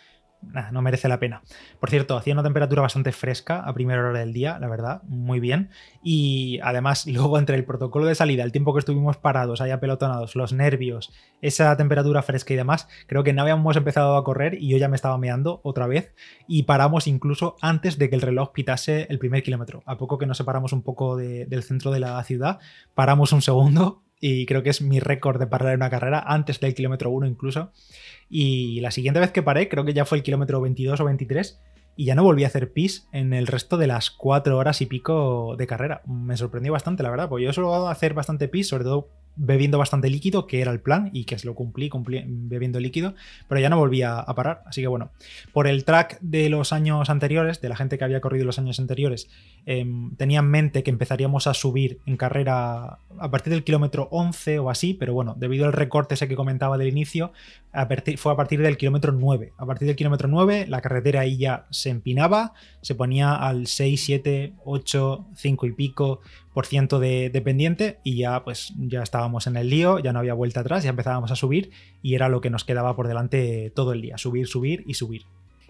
no 0.72 0.82
merece 0.82 1.08
la 1.08 1.20
pena. 1.20 1.42
Por 1.80 1.90
cierto, 1.90 2.18
hacía 2.18 2.34
una 2.34 2.44
temperatura 2.44 2.82
bastante 2.82 3.12
fresca 3.12 3.60
a 3.60 3.74
primera 3.74 4.02
hora 4.02 4.20
del 4.20 4.34
día, 4.34 4.60
la 4.60 4.68
verdad, 4.68 5.02
muy 5.04 5.40
bien. 5.40 5.70
Y 6.04 6.60
además, 6.64 7.08
luego 7.08 7.40
entre 7.40 7.56
el 7.56 7.66
protocolo 7.66 8.06
de 8.06 8.16
salida, 8.16 8.44
el 8.44 8.52
tiempo 8.52 8.74
que 8.74 8.80
estuvimos 8.80 9.18
parados, 9.18 9.62
ahí 9.62 9.72
apelotonados, 9.72 10.36
los 10.36 10.54
nervios, 10.54 11.14
esa 11.42 11.76
temperatura 11.78 12.22
fresca 12.22 12.54
y 12.54 12.58
demás, 12.58 12.88
creo 13.08 13.24
que 13.24 13.34
no 13.34 13.42
habíamos 13.42 13.76
empezado 13.76 14.16
a 14.16 14.24
correr 14.24 14.56
y 14.56 14.70
yo 14.70 14.78
ya 14.78 14.90
me 14.90 14.96
estaba 14.96 15.18
meando 15.18 15.62
otra 15.64 15.88
vez. 15.88 16.14
Y 16.48 16.64
paramos 16.64 17.08
incluso 17.08 17.56
antes 17.62 17.98
de 17.98 18.10
que 18.10 18.16
el 18.16 18.22
reloj 18.22 18.52
pitase 18.52 19.08
el 19.10 19.20
primer 19.20 19.44
kilómetro. 19.44 19.84
A 19.86 19.98
poco 19.98 20.18
que 20.18 20.26
nos 20.26 20.38
separamos 20.38 20.74
un 20.74 20.82
poco 20.82 21.16
del 21.16 21.64
centro 21.64 21.92
de 21.92 22.00
la 22.00 22.24
ciudad, 22.24 22.60
paramos 22.94 23.32
un 23.34 23.42
segundo 23.42 24.04
y 24.26 24.46
creo 24.46 24.64
que 24.64 24.70
es 24.70 24.82
mi 24.82 25.02
récord 25.02 25.38
de 25.38 25.48
parar 25.48 25.74
en 25.74 25.80
una 25.80 25.90
carrera, 25.90 26.24
antes 26.26 26.62
del 26.62 26.74
kilómetro 26.74 27.10
1 27.10 27.28
incluso. 27.28 27.74
Y 28.30 28.80
la 28.80 28.90
siguiente 28.90 29.20
vez 29.20 29.32
que 29.32 29.44
paré, 29.44 29.68
creo 29.68 29.84
que 29.84 29.94
ya 29.94 30.06
fue 30.06 30.18
el 30.18 30.24
kilómetro 30.24 30.62
22 30.62 30.98
o 31.02 31.04
23, 31.04 31.60
y 31.98 32.06
ya 32.06 32.16
no 32.16 32.24
volví 32.24 32.46
a 32.46 32.48
hacer 32.48 32.72
pis 32.72 33.06
en 33.12 33.34
el 33.34 33.48
resto 33.48 33.76
de 33.76 33.88
las 33.88 34.12
4 34.12 34.58
horas 34.58 34.80
y 34.82 34.86
pico 34.86 35.58
de 35.58 35.68
carrera. 35.68 36.04
Me 36.06 36.38
sorprendió 36.38 36.72
bastante, 36.72 37.04
la 37.04 37.10
verdad, 37.10 37.28
porque 37.28 37.44
yo 37.44 37.52
suelo 37.52 37.90
hacer 37.90 38.14
bastante 38.14 38.48
pis, 38.48 38.70
sobre 38.70 38.86
todo 38.86 39.10
bebiendo 39.36 39.78
bastante 39.78 40.10
líquido, 40.10 40.48
que 40.48 40.62
era 40.62 40.72
el 40.72 40.80
plan 40.80 41.10
y 41.14 41.26
que 41.26 41.38
lo 41.44 41.56
cumplí, 41.56 41.90
bebiendo 42.26 42.80
líquido, 42.80 43.16
pero 43.48 43.60
ya 43.60 43.70
no 43.70 43.78
volvía 43.78 44.20
a 44.20 44.36
parar. 44.36 44.64
Así 44.66 44.82
que 44.82 44.88
bueno, 44.88 45.12
por 45.52 45.68
el 45.68 45.84
track 45.86 46.20
de 46.22 46.50
los 46.50 46.74
años 46.74 47.10
anteriores, 47.10 47.62
de 47.62 47.70
la 47.70 47.76
gente 47.76 47.98
que 47.98 48.04
había 48.04 48.22
corrido 48.22 48.46
los 48.46 48.60
años 48.60 48.80
anteriores, 48.80 49.30
em, 49.66 50.16
tenía 50.16 50.40
en 50.40 50.50
mente 50.50 50.84
que 50.84 50.92
empezaríamos 50.92 51.48
a 51.48 51.54
subir 51.54 52.00
en 52.06 52.18
carrera 52.18 53.00
a 53.20 53.32
partir 53.32 53.54
del 53.54 53.64
kilómetro 53.64 54.08
11 54.12 54.60
o 54.60 54.70
así, 54.70 54.94
pero 54.94 55.14
bueno, 55.14 55.36
debido 55.38 55.66
al 55.66 55.74
recorte 55.74 56.14
ese 56.16 56.28
que 56.28 56.36
comentaba 56.36 56.78
del 56.78 56.88
inicio, 56.88 57.32
fue 58.18 58.32
a 58.32 58.36
partir 58.36 58.62
del 58.62 58.78
kilómetro 58.78 59.12
9. 59.12 59.54
A 59.58 59.66
partir 59.66 59.88
del 59.88 59.96
kilómetro 59.96 60.28
9 60.28 60.66
la 60.68 60.82
carretera 60.82 61.22
ahí 61.22 61.38
ya 61.38 61.66
se 61.72 61.90
empinaba, 61.90 62.54
se 62.82 62.96
ponía 62.96 63.36
al 63.36 63.68
6, 63.68 64.04
7, 64.04 64.54
8, 64.64 65.28
5 65.36 65.66
y 65.66 65.72
pico 65.72 66.20
de, 66.54 67.30
de, 67.30 67.42
pendiente 67.42 68.00
y 68.04 68.18
ya 68.18 68.44
pues 68.44 68.74
ya 68.78 69.02
estábamos 69.02 69.48
en 69.48 69.58
el 69.58 69.70
lío, 69.70 70.00
ya 70.00 70.14
no 70.14 70.20
había 70.20 70.34
vuelta 70.34 70.60
atrás, 70.62 70.84
ya 70.84 70.90
empezábamos 70.90 71.32
a 71.32 71.36
subir 71.36 71.72
y 72.02 72.16
era 72.16 72.30
lo 72.30 72.42
que 72.42 72.50
nos 72.50 72.64
quedaba 72.64 72.96
por 72.96 73.08
delante 73.08 73.72
todo 73.76 73.94
el 73.94 74.02
día, 74.02 74.18
subir, 74.18 74.48
subir 74.48 74.84
y 74.88 74.94
subir. 74.94 75.24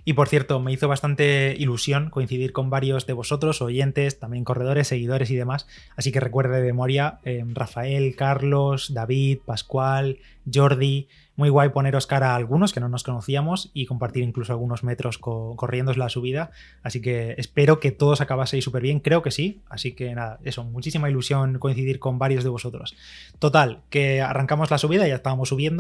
Y 0.06 0.14
por 0.14 0.28
cierto, 0.28 0.60
me 0.60 0.74
hizo 0.74 0.88
bastante 0.88 1.56
ilusión 1.58 2.10
coincidir 2.10 2.52
con 2.52 2.70
varios 2.70 3.06
de 3.08 3.14
vosotros, 3.14 3.62
oyentes, 3.62 4.20
también 4.20 4.44
corredores, 4.44 4.90
seguidores 4.90 5.32
y 5.32 5.36
demás. 5.36 5.66
Así 5.96 6.12
que 6.12 6.20
recuerde 6.20 6.58
de 6.58 6.64
memoria 6.64 7.20
eh, 7.24 7.44
Rafael, 7.48 8.16
Carlos, 8.18 8.94
David, 8.94 9.40
Pascual, 9.46 10.20
Jordi, 10.52 11.08
muy 11.36 11.50
guay 11.50 11.70
poneros 11.70 12.08
cara 12.08 12.32
a 12.32 12.36
algunos 12.36 12.74
que 12.74 12.80
no 12.80 12.90
nos 12.90 13.04
conocíamos 13.04 13.72
y 13.74 13.86
compartir 13.86 14.24
incluso 14.24 14.54
algunos 14.54 14.84
metros 14.84 15.18
corriendo 15.18 15.94
la 15.94 16.10
subida. 16.10 16.52
Así 16.82 17.02
que 17.02 17.36
espero 17.38 17.80
que 17.80 17.92
todos 17.92 18.22
acabaseis 18.22 18.64
súper 18.64 18.84
bien. 18.84 19.00
Creo 19.00 19.22
que 19.22 19.32
sí. 19.32 19.62
Así 19.70 19.94
que 19.94 20.14
nada, 20.16 20.40
eso, 20.44 20.64
muchísima 20.64 21.10
ilusión 21.10 21.60
coincidir 21.60 22.00
con 22.00 22.20
varios 22.20 22.44
de 22.44 22.50
vosotros. 22.50 22.96
Total, 23.40 23.82
que 23.90 24.22
arrancamos 24.22 24.72
la 24.72 24.78
subida, 24.78 25.08
ya 25.08 25.16
estábamos 25.16 25.50
subiendo. 25.50 25.74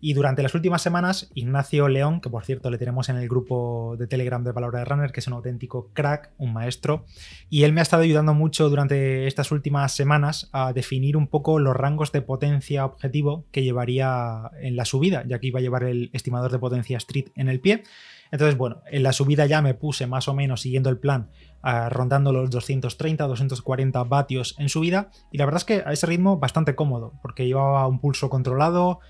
Y 0.00 0.14
durante 0.14 0.42
las 0.42 0.54
últimas 0.54 0.82
semanas, 0.82 1.30
Ignacio 1.34 1.86
León, 1.88 2.20
que 2.20 2.30
por 2.30 2.44
cierto 2.44 2.70
le 2.70 2.78
tenemos 2.78 3.08
en 3.08 3.16
el 3.16 3.28
grupo 3.28 3.96
de 3.98 4.08
Telegram 4.08 4.42
de 4.42 4.52
Palabra 4.52 4.80
de 4.80 4.84
Runner, 4.84 5.12
que 5.12 5.20
es 5.20 5.26
un 5.28 5.34
auténtico 5.34 5.90
crack, 5.92 6.30
un 6.38 6.52
maestro, 6.52 7.04
y 7.48 7.62
él 7.62 7.72
me 7.72 7.80
ha 7.80 7.82
estado 7.82 8.02
ayudando 8.02 8.34
mucho 8.34 8.68
durante 8.68 9.28
estas 9.28 9.52
últimas 9.52 9.94
semanas 9.94 10.48
a 10.52 10.72
definir 10.72 11.16
un 11.16 11.28
poco 11.28 11.60
los 11.60 11.76
rangos 11.76 12.10
de 12.10 12.22
potencia 12.22 12.84
objetivo 12.84 13.44
que 13.52 13.62
llevaría 13.62 14.50
en 14.60 14.74
la 14.74 14.84
subida, 14.92 15.24
ya 15.26 15.38
que 15.38 15.48
iba 15.48 15.58
a 15.58 15.62
llevar 15.62 15.84
el 15.84 16.10
estimador 16.12 16.52
de 16.52 16.58
potencia 16.58 16.98
Street 16.98 17.30
en 17.34 17.48
el 17.48 17.60
pie. 17.60 17.82
Entonces, 18.30 18.56
bueno, 18.56 18.82
en 18.90 19.02
la 19.02 19.12
subida 19.12 19.46
ya 19.46 19.60
me 19.62 19.74
puse 19.74 20.06
más 20.06 20.28
o 20.28 20.34
menos 20.34 20.60
siguiendo 20.60 20.90
el 20.90 20.98
plan, 20.98 21.30
ah, 21.62 21.88
rondando 21.88 22.32
los 22.32 22.50
230, 22.50 23.26
240 23.26 24.04
vatios 24.04 24.54
en 24.58 24.68
subida, 24.68 25.10
y 25.30 25.38
la 25.38 25.44
verdad 25.46 25.58
es 25.58 25.64
que 25.64 25.82
a 25.84 25.92
ese 25.92 26.06
ritmo 26.06 26.38
bastante 26.38 26.74
cómodo, 26.74 27.14
porque 27.22 27.46
llevaba 27.46 27.86
un 27.88 28.00
pulso 28.00 28.30
controlado, 28.30 29.00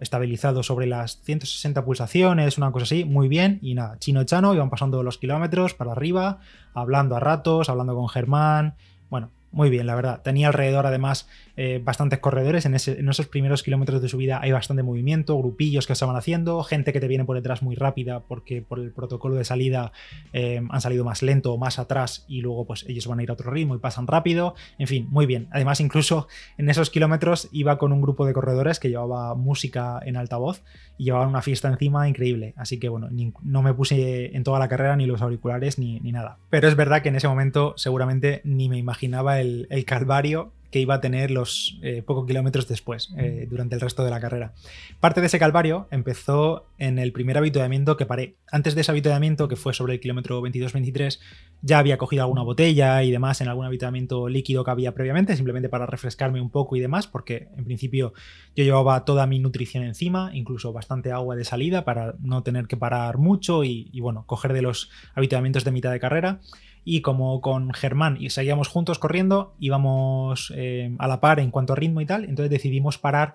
estabilizado 0.00 0.62
sobre 0.62 0.86
las 0.86 1.20
160 1.22 1.84
pulsaciones, 1.84 2.58
una 2.58 2.72
cosa 2.72 2.84
así, 2.84 3.04
muy 3.04 3.28
bien, 3.28 3.58
y 3.62 3.74
nada, 3.74 3.98
chino 3.98 4.24
chano, 4.24 4.54
iban 4.54 4.70
pasando 4.70 5.02
los 5.02 5.18
kilómetros 5.18 5.74
para 5.74 5.92
arriba, 5.92 6.40
hablando 6.72 7.16
a 7.16 7.20
ratos, 7.20 7.68
hablando 7.68 7.94
con 7.94 8.08
Germán, 8.08 8.76
bueno, 9.10 9.30
muy 9.52 9.68
bien, 9.68 9.86
la 9.86 9.94
verdad. 9.94 10.22
Tenía 10.22 10.48
alrededor 10.48 10.86
además 10.86 11.28
eh, 11.56 11.80
bastantes 11.84 12.18
corredores. 12.20 12.64
En, 12.64 12.74
esos 12.74 13.26
primeros 13.26 13.62
kilómetros 13.62 14.00
de 14.00 14.08
subida 14.08 14.40
hay 14.40 14.50
bastante 14.52 14.82
movimiento, 14.82 15.36
grupillos 15.36 15.86
que 15.86 15.92
estaban 15.92 16.16
haciendo, 16.16 16.62
gente 16.62 16.94
que 16.94 17.00
te 17.00 17.08
viene 17.08 17.26
por 17.26 17.36
detrás 17.36 17.62
muy 17.62 17.76
rápida 17.76 18.20
porque 18.20 18.62
por 18.62 18.78
el 18.78 18.90
protocolo 18.92 19.34
de 19.34 19.44
salida 19.44 19.92
eh, 20.32 20.62
han 20.66 20.80
salido 20.80 21.04
más 21.04 21.22
lento 21.22 21.52
o 21.52 21.58
más 21.58 21.78
atrás 21.78 22.24
y 22.26 22.40
luego 22.40 22.66
pues 22.66 22.86
ellos 22.88 23.06
van 23.06 23.18
a 23.18 23.22
ir 23.22 23.30
a 23.30 23.34
otro 23.34 23.50
ritmo 23.50 23.74
y 23.74 23.78
pasan 23.78 24.06
rápido. 24.06 24.54
En 24.78 24.86
fin, 24.86 25.06
muy 25.10 25.26
bien. 25.26 25.48
Además, 25.50 25.80
incluso 25.80 26.28
en 26.56 26.70
esos 26.70 26.88
kilómetros 26.88 27.50
iba 27.52 27.76
con 27.76 27.92
un 27.92 28.00
grupo 28.00 28.24
de 28.24 28.32
corredores 28.32 28.80
que 28.80 28.88
llevaba 28.88 29.34
música 29.34 30.00
en 30.04 30.16
altavoz 30.16 30.62
y 30.96 31.04
llevaban 31.04 31.28
una 31.28 31.42
fiesta 31.42 31.68
encima 31.68 32.08
increíble. 32.08 32.54
Así 32.56 32.78
que 32.78 32.88
bueno, 32.88 33.08
no 33.42 33.62
me 33.62 33.74
puse 33.74 34.34
en 34.34 34.44
toda 34.44 34.58
la 34.58 34.68
carrera 34.68 34.96
ni 34.96 35.06
los 35.06 35.20
auriculares 35.20 35.78
ni, 35.78 36.00
nada. 36.00 36.38
Pero 36.48 36.68
es 36.68 36.76
verdad 36.76 37.02
que 37.02 37.08
en 37.08 37.16
ese 37.16 37.28
momento 37.28 37.74
seguramente 37.76 38.40
ni 38.44 38.68
me 38.68 38.78
imaginaba 38.78 39.40
el 39.40 39.41
calvario 39.86 40.52
que 40.72 40.80
iba 40.80 40.94
a 40.94 41.00
tener 41.02 41.30
los 41.30 41.78
eh, 41.82 42.02
pocos 42.02 42.26
kilómetros 42.26 42.66
después, 42.66 43.10
eh, 43.18 43.46
durante 43.48 43.74
el 43.74 43.80
resto 43.80 44.04
de 44.04 44.10
la 44.10 44.20
carrera. 44.20 44.54
Parte 45.00 45.20
de 45.20 45.26
ese 45.26 45.38
calvario 45.38 45.86
empezó 45.90 46.64
en 46.78 46.98
el 46.98 47.12
primer 47.12 47.36
avituallamiento 47.36 47.98
que 47.98 48.06
paré. 48.06 48.36
Antes 48.50 48.74
de 48.74 48.80
ese 48.80 48.90
avituallamiento, 48.90 49.48
que 49.48 49.56
fue 49.56 49.74
sobre 49.74 49.92
el 49.92 50.00
kilómetro 50.00 50.40
22-23, 50.40 51.20
ya 51.60 51.78
había 51.78 51.98
cogido 51.98 52.22
alguna 52.22 52.42
botella 52.42 53.02
y 53.02 53.10
demás 53.10 53.42
en 53.42 53.48
algún 53.48 53.66
avituallamiento 53.66 54.30
líquido 54.30 54.64
que 54.64 54.70
había 54.70 54.94
previamente, 54.94 55.36
simplemente 55.36 55.68
para 55.68 55.84
refrescarme 55.84 56.40
un 56.40 56.48
poco 56.48 56.74
y 56.74 56.80
demás, 56.80 57.06
porque 57.06 57.48
en 57.54 57.66
principio 57.66 58.14
yo 58.56 58.64
llevaba 58.64 59.04
toda 59.04 59.26
mi 59.26 59.40
nutrición 59.40 59.84
encima, 59.84 60.30
incluso 60.32 60.72
bastante 60.72 61.12
agua 61.12 61.36
de 61.36 61.44
salida 61.44 61.84
para 61.84 62.14
no 62.20 62.42
tener 62.42 62.66
que 62.66 62.78
parar 62.78 63.18
mucho 63.18 63.62
y, 63.62 63.90
y 63.92 64.00
bueno, 64.00 64.24
coger 64.24 64.54
de 64.54 64.62
los 64.62 64.88
avituallamientos 65.14 65.64
de 65.64 65.70
mitad 65.70 65.92
de 65.92 66.00
carrera 66.00 66.40
y 66.84 67.00
como 67.00 67.40
con 67.40 67.72
Germán 67.72 68.16
y 68.18 68.30
seguíamos 68.30 68.68
juntos 68.68 68.98
corriendo, 68.98 69.54
íbamos 69.58 70.52
eh, 70.56 70.94
a 70.98 71.06
la 71.06 71.20
par 71.20 71.40
en 71.40 71.50
cuanto 71.50 71.72
a 71.72 71.76
ritmo 71.76 72.00
y 72.00 72.06
tal, 72.06 72.24
entonces 72.24 72.50
decidimos 72.50 72.98
parar 72.98 73.34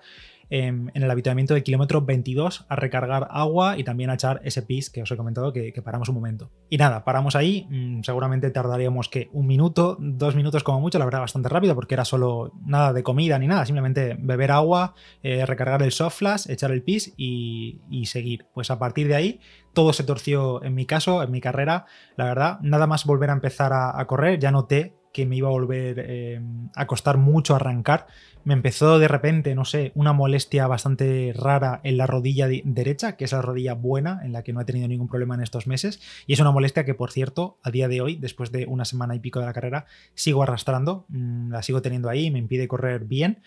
en, 0.50 0.90
el 0.94 1.10
habituamiento 1.10 1.54
del 1.54 1.62
kilómetro 1.62 2.02
22 2.02 2.66
a 2.68 2.76
recargar 2.76 3.28
agua 3.30 3.78
y 3.78 3.84
también 3.84 4.10
a 4.10 4.14
echar 4.14 4.40
ese 4.44 4.62
pis 4.62 4.90
que 4.90 5.02
os 5.02 5.10
he 5.10 5.16
comentado 5.16 5.52
que, 5.52 5.72
paramos 5.84 6.08
un 6.08 6.16
momento. 6.16 6.50
Y 6.70 6.76
nada, 6.76 7.04
paramos 7.04 7.36
ahí, 7.36 7.66
mm, 7.70 8.02
seguramente 8.02 8.50
tardaríamos 8.50 9.08
que 9.08 9.28
un 9.32 9.46
minuto, 9.46 9.96
dos 10.00 10.34
minutos 10.34 10.64
como 10.64 10.80
mucho, 10.80 10.98
la 10.98 11.04
verdad 11.04 11.20
bastante 11.20 11.48
rápido 11.48 11.74
porque 11.74 11.94
era 11.94 12.04
solo 12.04 12.52
nada 12.66 12.92
de 12.92 13.02
comida 13.02 13.38
ni 13.38 13.46
nada, 13.46 13.64
simplemente 13.64 14.16
beber 14.18 14.50
agua, 14.50 14.94
eh, 15.22 15.46
recargar 15.46 15.82
el 15.82 15.92
soft 15.92 16.18
flash, 16.18 16.50
echar 16.50 16.72
el 16.72 16.82
pis 16.82 17.14
y, 17.16 17.80
seguir. 18.06 18.46
Pues 18.54 18.70
a 18.70 18.78
partir 18.78 19.06
de 19.06 19.16
ahí 19.16 19.40
todo 19.74 19.92
se 19.92 20.02
torció 20.02 20.62
en 20.64 20.74
mi 20.74 20.86
caso, 20.86 21.22
en 21.22 21.30
mi 21.30 21.40
carrera, 21.40 21.84
la 22.16 22.24
verdad, 22.24 22.58
nada 22.62 22.86
más 22.86 23.04
volver 23.04 23.30
a 23.30 23.34
empezar 23.34 23.72
a 23.72 24.04
correr, 24.06 24.38
ya 24.38 24.50
noté 24.50 24.98
que 25.18 25.26
me 25.26 25.34
iba 25.34 25.48
a 25.48 25.50
volver 25.50 25.96
eh, 25.98 26.40
a 26.76 26.86
costar 26.86 27.18
mucho 27.18 27.56
arrancar. 27.56 28.06
Me 28.44 28.54
empezó 28.54 29.00
de 29.00 29.08
repente, 29.08 29.56
no 29.56 29.64
sé, 29.64 29.90
una 29.96 30.12
molestia 30.12 30.68
bastante 30.68 31.32
rara 31.34 31.80
en 31.82 31.96
la 31.96 32.06
rodilla 32.06 32.46
derecha, 32.46 33.16
que 33.16 33.24
es 33.24 33.32
la 33.32 33.42
rodilla 33.42 33.74
buena, 33.74 34.20
en 34.22 34.32
la 34.32 34.44
que 34.44 34.52
no 34.52 34.60
he 34.60 34.64
tenido 34.64 34.86
ningún 34.86 35.08
problema 35.08 35.34
en 35.34 35.40
estos 35.40 35.66
meses. 35.66 36.00
Y 36.28 36.34
es 36.34 36.40
una 36.40 36.52
molestia 36.52 36.84
que, 36.84 36.94
por 36.94 37.10
cierto, 37.10 37.58
a 37.64 37.72
día 37.72 37.88
de 37.88 38.00
hoy, 38.00 38.14
después 38.14 38.52
de 38.52 38.66
una 38.66 38.84
semana 38.84 39.16
y 39.16 39.18
pico 39.18 39.40
de 39.40 39.46
la 39.46 39.52
carrera, 39.52 39.86
sigo 40.14 40.44
arrastrando, 40.44 41.04
mm, 41.08 41.50
la 41.50 41.64
sigo 41.64 41.82
teniendo 41.82 42.08
ahí, 42.08 42.30
me 42.30 42.38
impide 42.38 42.68
correr 42.68 43.04
bien. 43.04 43.40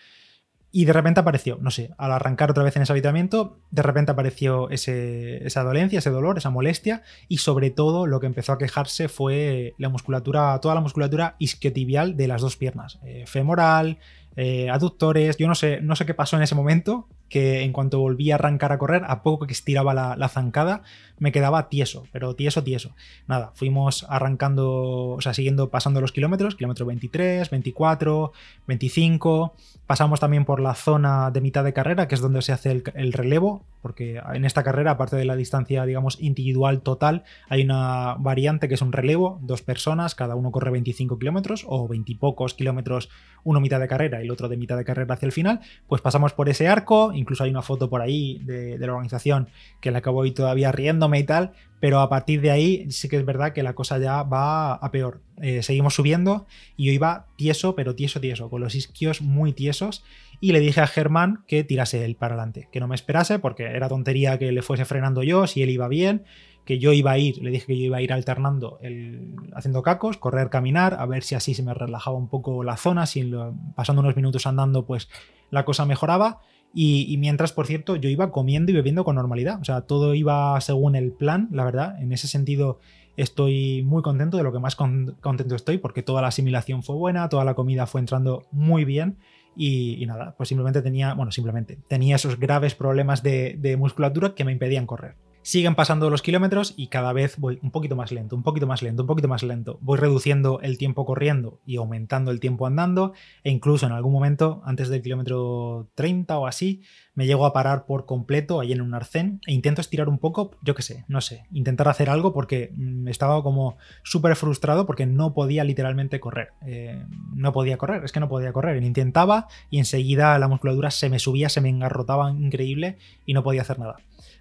Y 0.74 0.86
de 0.86 0.94
repente 0.94 1.20
apareció, 1.20 1.58
no 1.60 1.70
sé, 1.70 1.90
al 1.98 2.12
arrancar 2.12 2.50
otra 2.50 2.64
vez 2.64 2.74
en 2.76 2.82
ese 2.82 2.92
habitamiento, 2.92 3.58
de 3.70 3.82
repente 3.82 4.12
apareció 4.12 4.70
esa 4.70 5.62
dolencia, 5.62 5.98
ese 5.98 6.08
dolor, 6.08 6.38
esa 6.38 6.48
molestia, 6.48 7.02
y 7.28 7.38
sobre 7.38 7.70
todo 7.70 8.06
lo 8.06 8.20
que 8.20 8.26
empezó 8.26 8.52
a 8.52 8.58
quejarse 8.58 9.08
fue 9.08 9.74
la 9.76 9.90
musculatura, 9.90 10.58
toda 10.60 10.74
la 10.74 10.80
musculatura 10.80 11.36
isquiotibial 11.38 12.16
de 12.16 12.26
las 12.26 12.40
dos 12.40 12.56
piernas, 12.56 12.98
eh, 13.04 13.24
femoral, 13.26 13.98
eh, 14.34 14.70
aductores, 14.70 15.36
yo 15.36 15.46
no 15.46 15.54
sé, 15.54 15.82
no 15.82 15.94
sé 15.94 16.06
qué 16.06 16.14
pasó 16.14 16.38
en 16.38 16.42
ese 16.42 16.54
momento, 16.54 17.06
que 17.32 17.62
en 17.62 17.72
cuanto 17.72 17.98
volví 17.98 18.30
a 18.30 18.34
arrancar 18.34 18.72
a 18.72 18.78
correr, 18.78 19.04
a 19.06 19.22
poco 19.22 19.46
que 19.46 19.54
estiraba 19.54 19.94
la, 19.94 20.28
zancada, 20.28 20.82
me 21.18 21.32
quedaba 21.32 21.70
tieso, 21.70 22.06
pero 22.12 22.36
tieso, 22.36 22.62
tieso. 22.62 22.94
Nada, 23.26 23.52
fuimos 23.54 24.04
arrancando, 24.10 25.12
o 25.12 25.20
sea, 25.22 25.32
siguiendo 25.32 25.70
pasando 25.70 26.02
los 26.02 26.12
kilómetros, 26.12 26.56
kilómetro 26.56 26.84
23, 26.84 27.48
24, 27.48 28.32
25, 28.66 29.54
pasamos 29.86 30.20
también 30.20 30.44
por 30.44 30.60
la 30.60 30.74
zona 30.74 31.30
de 31.30 31.40
mitad 31.40 31.64
de 31.64 31.72
carrera, 31.72 32.06
que 32.06 32.16
es 32.16 32.20
donde 32.20 32.42
se 32.42 32.52
hace 32.52 32.82
el, 32.94 33.12
relevo, 33.14 33.64
porque 33.80 34.20
en 34.34 34.44
esta 34.44 34.62
carrera, 34.62 34.90
aparte 34.90 35.16
de 35.16 35.24
la 35.24 35.34
distancia, 35.34 35.86
digamos, 35.86 36.20
individual 36.20 36.82
total, 36.82 37.24
hay 37.48 37.62
una 37.62 38.16
variante 38.18 38.68
que 38.68 38.74
es 38.74 38.82
un 38.82 38.92
relevo, 38.92 39.38
dos 39.40 39.62
personas, 39.62 40.14
cada 40.14 40.36
uno 40.36 40.50
corre 40.50 40.70
25 40.70 41.18
kilómetros 41.18 41.64
o 41.66 41.88
20 41.88 42.14
pocos 42.16 42.52
kilómetros, 42.52 43.08
uno 43.42 43.58
mitad 43.60 43.80
de 43.80 43.88
carrera 43.88 44.20
y 44.20 44.26
el 44.26 44.30
otro 44.30 44.48
de 44.48 44.58
mitad 44.58 44.76
de 44.76 44.84
carrera 44.84 45.14
hacia 45.14 45.26
el 45.26 45.32
final, 45.32 45.60
pues 45.86 46.02
pasamos 46.02 46.34
por 46.34 46.50
ese 46.50 46.68
arco, 46.68 47.12
incluso 47.22 47.44
hay 47.44 47.50
una 47.50 47.62
foto 47.62 47.88
por 47.88 48.02
ahí 48.02 48.40
de, 48.44 48.78
la 48.78 48.92
organización 48.92 49.48
que 49.80 49.90
la 49.90 49.98
acabo 49.98 50.20
hoy 50.20 50.32
todavía 50.32 50.72
riéndome 50.72 51.18
y 51.18 51.24
tal, 51.24 51.52
pero 51.80 52.00
a 52.00 52.08
partir 52.08 52.40
de 52.40 52.50
ahí 52.50 52.90
sí 52.90 53.08
que 53.08 53.16
es 53.16 53.24
verdad 53.24 53.52
que 53.52 53.62
la 53.62 53.74
cosa 53.74 53.98
ya 53.98 54.22
va 54.22 54.74
a 54.74 54.90
peor. 54.90 55.22
Eh, 55.40 55.62
seguimos 55.62 55.94
subiendo 55.94 56.46
y 56.76 56.86
yo 56.86 56.92
iba 56.92 57.26
tieso, 57.36 57.74
pero 57.74 57.94
tieso, 57.94 58.20
tieso, 58.20 58.50
con 58.50 58.60
los 58.60 58.74
isquios 58.74 59.22
muy 59.22 59.52
tiesos 59.52 60.04
y 60.40 60.52
le 60.52 60.60
dije 60.60 60.80
a 60.80 60.86
Germán 60.86 61.44
que 61.46 61.64
tirase 61.64 62.04
él 62.04 62.16
para 62.16 62.34
adelante, 62.34 62.68
que 62.70 62.80
no 62.80 62.88
me 62.88 62.94
esperase 62.94 63.38
porque 63.38 63.64
era 63.64 63.88
tontería 63.88 64.38
que 64.38 64.52
le 64.52 64.62
fuese 64.62 64.84
frenando 64.84 65.22
yo 65.22 65.46
si 65.46 65.62
él 65.62 65.70
iba 65.70 65.88
bien 65.88 66.24
que 66.64 66.78
yo 66.78 66.92
iba 66.92 67.12
a 67.12 67.18
ir, 67.18 67.38
le 67.42 67.50
dije 67.50 67.66
que 67.66 67.78
yo 67.78 67.84
iba 67.86 67.96
a 67.96 68.02
ir 68.02 68.12
alternando 68.12 68.78
el, 68.82 69.34
haciendo 69.54 69.82
cacos, 69.82 70.16
correr, 70.16 70.48
caminar, 70.48 70.96
a 70.98 71.06
ver 71.06 71.22
si 71.24 71.34
así 71.34 71.54
se 71.54 71.62
me 71.62 71.74
relajaba 71.74 72.16
un 72.16 72.28
poco 72.28 72.62
la 72.62 72.76
zona, 72.76 73.06
si 73.06 73.30
pasando 73.74 74.02
unos 74.02 74.16
minutos 74.16 74.46
andando 74.46 74.86
pues 74.86 75.08
la 75.50 75.64
cosa 75.64 75.86
mejoraba 75.86 76.40
y, 76.74 77.16
mientras, 77.18 77.52
por 77.52 77.66
cierto, 77.66 77.96
yo 77.96 78.08
iba 78.08 78.30
comiendo 78.30 78.72
y 78.72 78.74
bebiendo 78.74 79.04
con 79.04 79.16
normalidad. 79.16 79.60
O 79.60 79.64
sea, 79.64 79.82
todo 79.82 80.14
iba 80.14 80.60
según 80.60 80.96
el 80.96 81.12
plan, 81.12 81.48
la 81.52 81.64
verdad. 81.64 82.00
En 82.00 82.12
ese 82.12 82.28
sentido, 82.28 82.80
estoy 83.16 83.82
muy 83.82 84.02
contento, 84.02 84.36
de 84.38 84.42
lo 84.42 84.52
que 84.52 84.58
más 84.58 84.74
contento 84.74 85.54
estoy, 85.54 85.78
porque 85.78 86.02
toda 86.02 86.22
la 86.22 86.28
asimilación 86.28 86.82
fue 86.82 86.96
buena, 86.96 87.28
toda 87.28 87.44
la 87.44 87.54
comida 87.54 87.86
fue 87.86 88.00
entrando 88.00 88.46
muy 88.52 88.84
bien. 88.84 89.18
Y, 89.54 90.04
nada, 90.06 90.34
pues 90.36 90.48
simplemente 90.48 90.80
tenía, 90.80 91.12
bueno, 91.14 91.30
simplemente 91.30 91.78
tenía 91.88 92.16
esos 92.16 92.40
graves 92.40 92.74
problemas 92.74 93.22
de 93.22 93.76
musculatura 93.78 94.34
que 94.34 94.44
me 94.44 94.52
impedían 94.52 94.86
correr. 94.86 95.16
Siguen 95.44 95.74
pasando 95.74 96.08
los 96.08 96.22
kilómetros 96.22 96.72
y 96.76 96.86
cada 96.86 97.12
vez 97.12 97.36
voy 97.36 97.58
un 97.62 97.72
poquito 97.72 97.96
más 97.96 98.12
lento, 98.12 98.36
un 98.36 98.44
poquito 98.44 98.68
más 98.68 98.80
lento, 98.80 99.02
un 99.02 99.08
poquito 99.08 99.26
más 99.26 99.42
lento. 99.42 99.78
Voy 99.80 99.98
reduciendo 99.98 100.60
el 100.60 100.78
tiempo 100.78 101.04
corriendo 101.04 101.60
y 101.66 101.76
aumentando 101.76 102.30
el 102.30 102.38
tiempo 102.38 102.64
andando 102.64 103.12
e 103.42 103.50
incluso 103.50 103.86
en 103.86 103.92
algún 103.92 104.12
momento, 104.12 104.62
antes 104.64 104.88
del 104.88 105.02
kilómetro 105.02 105.88
30 105.96 106.38
o 106.38 106.46
así, 106.46 106.82
me 107.14 107.26
llego 107.26 107.44
a 107.44 107.52
parar 107.52 107.86
por 107.86 108.06
completo 108.06 108.60
ahí 108.60 108.72
en 108.72 108.80
un 108.80 108.94
arcén 108.94 109.40
e 109.46 109.52
intento 109.52 109.80
estirar 109.80 110.08
un 110.08 110.18
poco, 110.18 110.52
yo 110.62 110.76
qué 110.76 110.82
sé, 110.82 111.04
no 111.08 111.20
sé, 111.20 111.42
intentar 111.50 111.88
hacer 111.88 112.08
algo 112.08 112.32
porque 112.32 112.72
mm, 112.76 113.08
estaba 113.08 113.42
como 113.42 113.76
súper 114.04 114.36
frustrado 114.36 114.86
porque 114.86 115.06
no 115.06 115.34
podía 115.34 115.64
literalmente 115.64 116.20
correr. 116.20 116.50
Eh, 116.64 117.04
no 117.34 117.52
podía 117.52 117.78
correr, 117.78 118.04
es 118.04 118.12
que 118.12 118.20
no 118.20 118.28
podía 118.28 118.52
correr. 118.52 118.80
Intentaba 118.80 119.48
y 119.70 119.78
enseguida 119.78 120.38
la 120.38 120.46
musculatura 120.46 120.92
se 120.92 121.10
me 121.10 121.18
subía, 121.18 121.48
se 121.48 121.60
me 121.60 121.68
engarrotaba 121.68 122.30
increíble 122.30 122.98
y 123.26 123.34
no 123.34 123.42
podía 123.42 123.62
hacer 123.62 123.80
nada. 123.80 123.96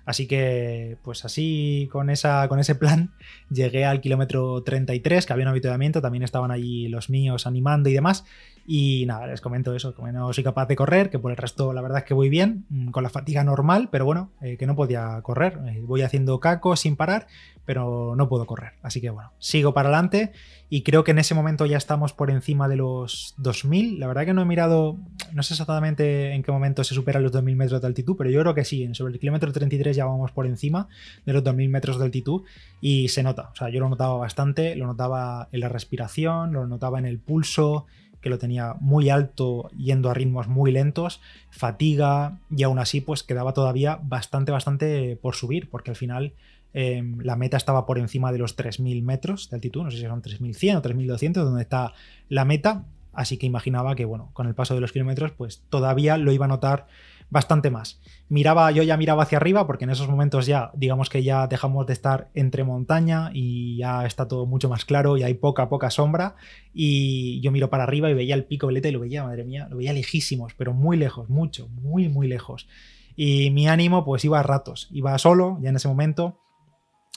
Así 0.06 0.28
que, 0.28 0.98
pues 1.04 1.26
así, 1.26 1.88
con, 1.92 2.10
esa, 2.10 2.48
con 2.48 2.60
ese 2.60 2.76
plan, 2.76 3.12
llegué 3.50 3.86
al 3.86 4.02
kilómetro 4.02 4.64
33, 4.64 5.26
que 5.26 5.34
había 5.34 5.46
un 5.46 5.50
habituamiento, 5.50 6.02
también 6.02 6.24
estaban 6.24 6.52
allí 6.52 6.88
los 6.88 7.10
míos 7.10 7.48
animando 7.48 7.90
y 7.90 7.94
demás. 7.94 8.26
Y 8.66 9.06
nada, 9.08 9.28
les 9.28 9.42
comento 9.42 9.76
eso, 9.76 9.96
como 9.96 10.12
no 10.12 10.32
soy 10.34 10.44
capaz 10.44 10.68
de 10.68 10.76
correr, 10.76 11.10
que 11.10 11.20
por 11.20 11.32
el 11.32 11.38
resto 11.38 11.74
la 11.74 11.82
verdad 11.82 12.00
es 12.00 12.04
que 12.06 12.14
voy 12.14 12.30
bien, 12.30 12.66
mm, 12.70 12.92
con 12.92 13.04
la 13.04 13.10
fatiga 13.10 13.44
normal, 13.44 13.90
pero 13.92 14.06
bueno, 14.06 14.32
eh, 14.42 14.58
que 14.58 14.68
no 14.68 14.76
podía 14.76 15.20
correr. 15.24 15.60
Eh, 15.68 15.82
voy 15.84 16.04
haciendo 16.04 16.40
caco 16.40 16.76
sin 16.76 16.96
parar, 16.96 17.28
pero 17.66 18.16
no 18.16 18.30
puedo 18.30 18.46
correr. 18.46 18.74
Así 18.82 19.02
que 19.02 19.10
bueno, 19.10 19.32
sigo 19.40 19.74
para 19.74 19.90
adelante 19.90 20.32
y 20.70 20.84
creo 20.84 21.04
que 21.04 21.12
en 21.12 21.20
ese 21.20 21.34
momento 21.34 21.66
ya 21.66 21.78
estamos 21.78 22.14
por 22.14 22.30
encima 22.32 22.68
de 22.68 22.76
los 22.76 23.34
2000. 23.38 24.00
La 24.00 24.08
verdad 24.08 24.26
que 24.26 24.34
no 24.34 24.42
he 24.42 24.46
mirado, 24.46 24.98
no 25.34 25.44
sé 25.44 25.54
exactamente 25.54 26.34
en 26.34 26.44
qué 26.44 26.52
momento 26.52 26.84
se 26.84 26.96
superan 26.96 27.24
los 27.24 27.32
2000 27.32 27.56
metros 27.56 27.82
de 27.82 27.88
altitud, 27.88 28.16
pero 28.18 28.30
yo 28.30 28.40
creo 28.42 28.54
que 28.54 28.64
sí, 28.64 28.88
sobre 28.94 29.14
el 29.14 29.20
kilómetro 29.20 29.52
33 29.52 29.96
ya 29.96 30.06
vamos 30.06 30.32
por 30.32 30.46
encima 30.46 30.88
de 31.26 31.34
los 31.34 31.44
2000 31.44 31.70
metros 31.70 31.98
de 31.98 32.06
altitud 32.06 32.44
y 32.80 33.10
se 33.10 33.24
nota. 33.24 33.50
O 33.54 33.56
sea, 33.56 33.70
yo 33.70 33.80
lo 33.80 33.90
notaba 33.90 34.18
bastante, 34.18 34.76
lo 34.76 34.88
notaba 34.88 35.50
en 35.52 35.60
la 35.60 35.70
respiración, 35.70 36.54
lo 36.54 36.68
notaba 36.68 37.00
en 37.00 37.06
el 37.06 37.20
pulso 37.20 37.86
que 38.22 38.30
lo 38.30 38.38
tenía 38.38 38.76
muy 38.80 39.10
alto 39.10 39.70
yendo 39.78 40.10
a 40.10 40.14
ritmos 40.14 40.48
muy 40.48 40.72
lentos, 40.72 41.22
fatiga 41.50 42.38
y 42.56 42.64
aún 42.64 42.80
así 42.80 43.02
pues 43.02 43.24
quedaba 43.24 43.54
todavía 43.54 44.00
bastante, 44.04 44.52
bastante 44.52 45.16
por 45.16 45.36
subir, 45.36 45.70
porque 45.70 45.92
al 45.92 45.96
final 45.96 46.34
em, 46.74 47.20
la 47.22 47.36
meta 47.36 47.58
estaba 47.58 47.86
por 47.86 47.98
encima 47.98 48.32
de 48.32 48.38
los 48.38 48.58
3.000 48.58 49.04
metros 49.04 49.50
de 49.50 49.58
altitud, 49.58 49.84
no 49.84 49.92
sé 49.92 49.98
si 49.98 50.04
son 50.04 50.22
3.100 50.22 50.78
o 50.78 50.82
3.200, 50.82 51.34
donde 51.34 51.64
está 51.64 51.94
la 52.30 52.46
meta, 52.46 52.86
así 53.14 53.38
que 53.38 53.46
imaginaba 53.46 53.96
que 53.96 54.06
bueno, 54.06 54.30
con 54.34 54.48
el 54.48 54.56
paso 54.56 54.76
de 54.76 54.82
los 54.82 54.92
kilómetros 54.92 55.32
pues 55.32 55.64
todavía 55.70 56.18
lo 56.18 56.32
iba 56.32 56.46
a 56.46 56.50
notar 56.50 56.88
bastante 57.32 57.72
más. 57.72 58.00
Miraba, 58.30 58.70
yo 58.72 58.84
ya 58.84 58.98
miraba 58.98 59.24
hacia 59.24 59.38
arriba 59.38 59.66
porque 59.66 59.86
en 59.86 59.90
esos 59.90 60.08
momentos 60.08 60.46
ya, 60.46 60.70
digamos 60.76 61.10
que 61.10 61.24
ya 61.24 61.48
dejamos 61.48 61.88
de 61.88 61.94
estar 61.94 62.30
entre 62.36 62.64
montaña 62.64 63.32
y 63.34 63.78
ya 63.78 64.06
está 64.06 64.28
todo 64.28 64.46
mucho 64.46 64.70
más 64.70 64.86
claro 64.86 65.18
y 65.18 65.24
hay 65.24 65.34
poca, 65.34 65.70
poca 65.70 65.90
sombra. 65.90 66.36
Y 66.74 67.42
yo 67.42 67.52
miro 67.52 67.70
para 67.70 67.84
arriba 67.84 68.12
y 68.12 68.14
veía 68.14 68.36
el 68.36 68.46
pico 68.46 68.68
veleta 68.68 68.90
y 68.90 68.92
lo 68.92 69.00
veía, 69.00 69.24
madre 69.24 69.46
mía, 69.46 69.68
lo 69.70 69.78
veía 69.78 69.94
lejísimos, 69.94 70.54
pero 70.56 70.74
muy 70.74 70.98
lejos, 70.98 71.30
mucho, 71.30 71.70
muy, 71.70 72.10
muy 72.10 72.28
lejos. 72.28 72.68
Y 73.16 73.50
mi 73.52 73.68
ánimo 73.68 74.06
pues 74.06 74.24
iba 74.26 74.40
a 74.40 74.44
ratos, 74.44 74.90
iba 74.92 75.18
solo 75.18 75.58
ya 75.62 75.70
en 75.70 75.78
ese 75.78 75.88
momento 75.88 76.38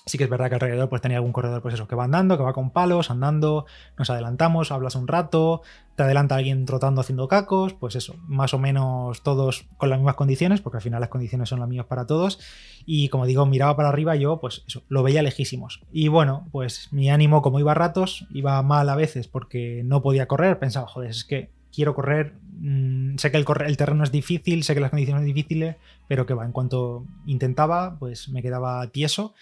Sí 0.06 0.18
que 0.18 0.24
es 0.24 0.30
verdad 0.30 0.50
que 0.50 0.56
alrededor 0.56 0.90
pues 0.90 1.00
tenía 1.00 1.16
algún 1.16 1.32
corredor 1.32 1.62
pues 1.62 1.72
eso, 1.72 1.88
que 1.88 1.96
va 1.96 2.04
andando, 2.04 2.36
que 2.36 2.42
va 2.42 2.52
con 2.52 2.70
palos, 2.70 3.10
andando, 3.10 3.64
nos 3.96 4.10
adelantamos, 4.10 4.70
hablas 4.70 4.96
un 4.96 5.08
rato, 5.08 5.62
te 5.96 6.02
adelanta 6.02 6.36
alguien 6.36 6.66
trotando 6.66 7.00
haciendo 7.00 7.26
cacos, 7.26 7.72
pues 7.72 7.96
eso, 7.96 8.14
más 8.26 8.52
o 8.52 8.58
menos 8.58 9.22
todos 9.22 9.66
con 9.78 9.88
las 9.88 9.98
mismas 9.98 10.16
condiciones, 10.16 10.60
porque 10.60 10.76
al 10.76 10.82
final 10.82 11.00
las 11.00 11.08
condiciones 11.08 11.48
son 11.48 11.60
las 11.60 11.68
mismas 11.70 11.86
para 11.86 12.06
todos. 12.06 12.38
Y 12.84 13.08
como 13.08 13.24
digo, 13.24 13.46
miraba 13.46 13.76
para 13.76 13.88
arriba 13.88 14.14
yo, 14.14 14.40
pues 14.40 14.64
eso, 14.66 14.82
lo 14.88 15.02
veía 15.02 15.22
lejísimos. 15.22 15.80
Y 15.90 16.08
bueno, 16.08 16.48
pues 16.52 16.92
mi 16.92 17.08
ánimo 17.08 17.40
como 17.40 17.58
iba 17.58 17.72
a 17.72 17.74
ratos, 17.74 18.26
iba 18.30 18.60
mal 18.62 18.90
a 18.90 18.96
veces 18.96 19.26
porque 19.26 19.82
no 19.86 20.02
podía 20.02 20.28
correr, 20.28 20.58
pensaba, 20.58 20.86
joder, 20.86 21.10
es 21.10 21.24
que 21.24 21.50
quiero 21.74 21.94
correr, 21.94 22.34
mm, 22.58 23.16
sé 23.16 23.30
que 23.30 23.38
el, 23.38 23.46
el 23.66 23.76
terreno 23.78 24.04
es 24.04 24.12
difícil, 24.12 24.64
sé 24.64 24.74
que 24.74 24.80
las 24.80 24.90
condiciones 24.90 25.22
son 25.22 25.34
difíciles, 25.34 25.76
pero 26.08 26.26
que 26.26 26.34
va, 26.34 26.44
en 26.44 26.52
cuanto 26.52 27.06
intentaba, 27.24 27.98
pues 27.98 28.28
me 28.28 28.42
quedaba 28.42 28.86
tieso 28.88 29.34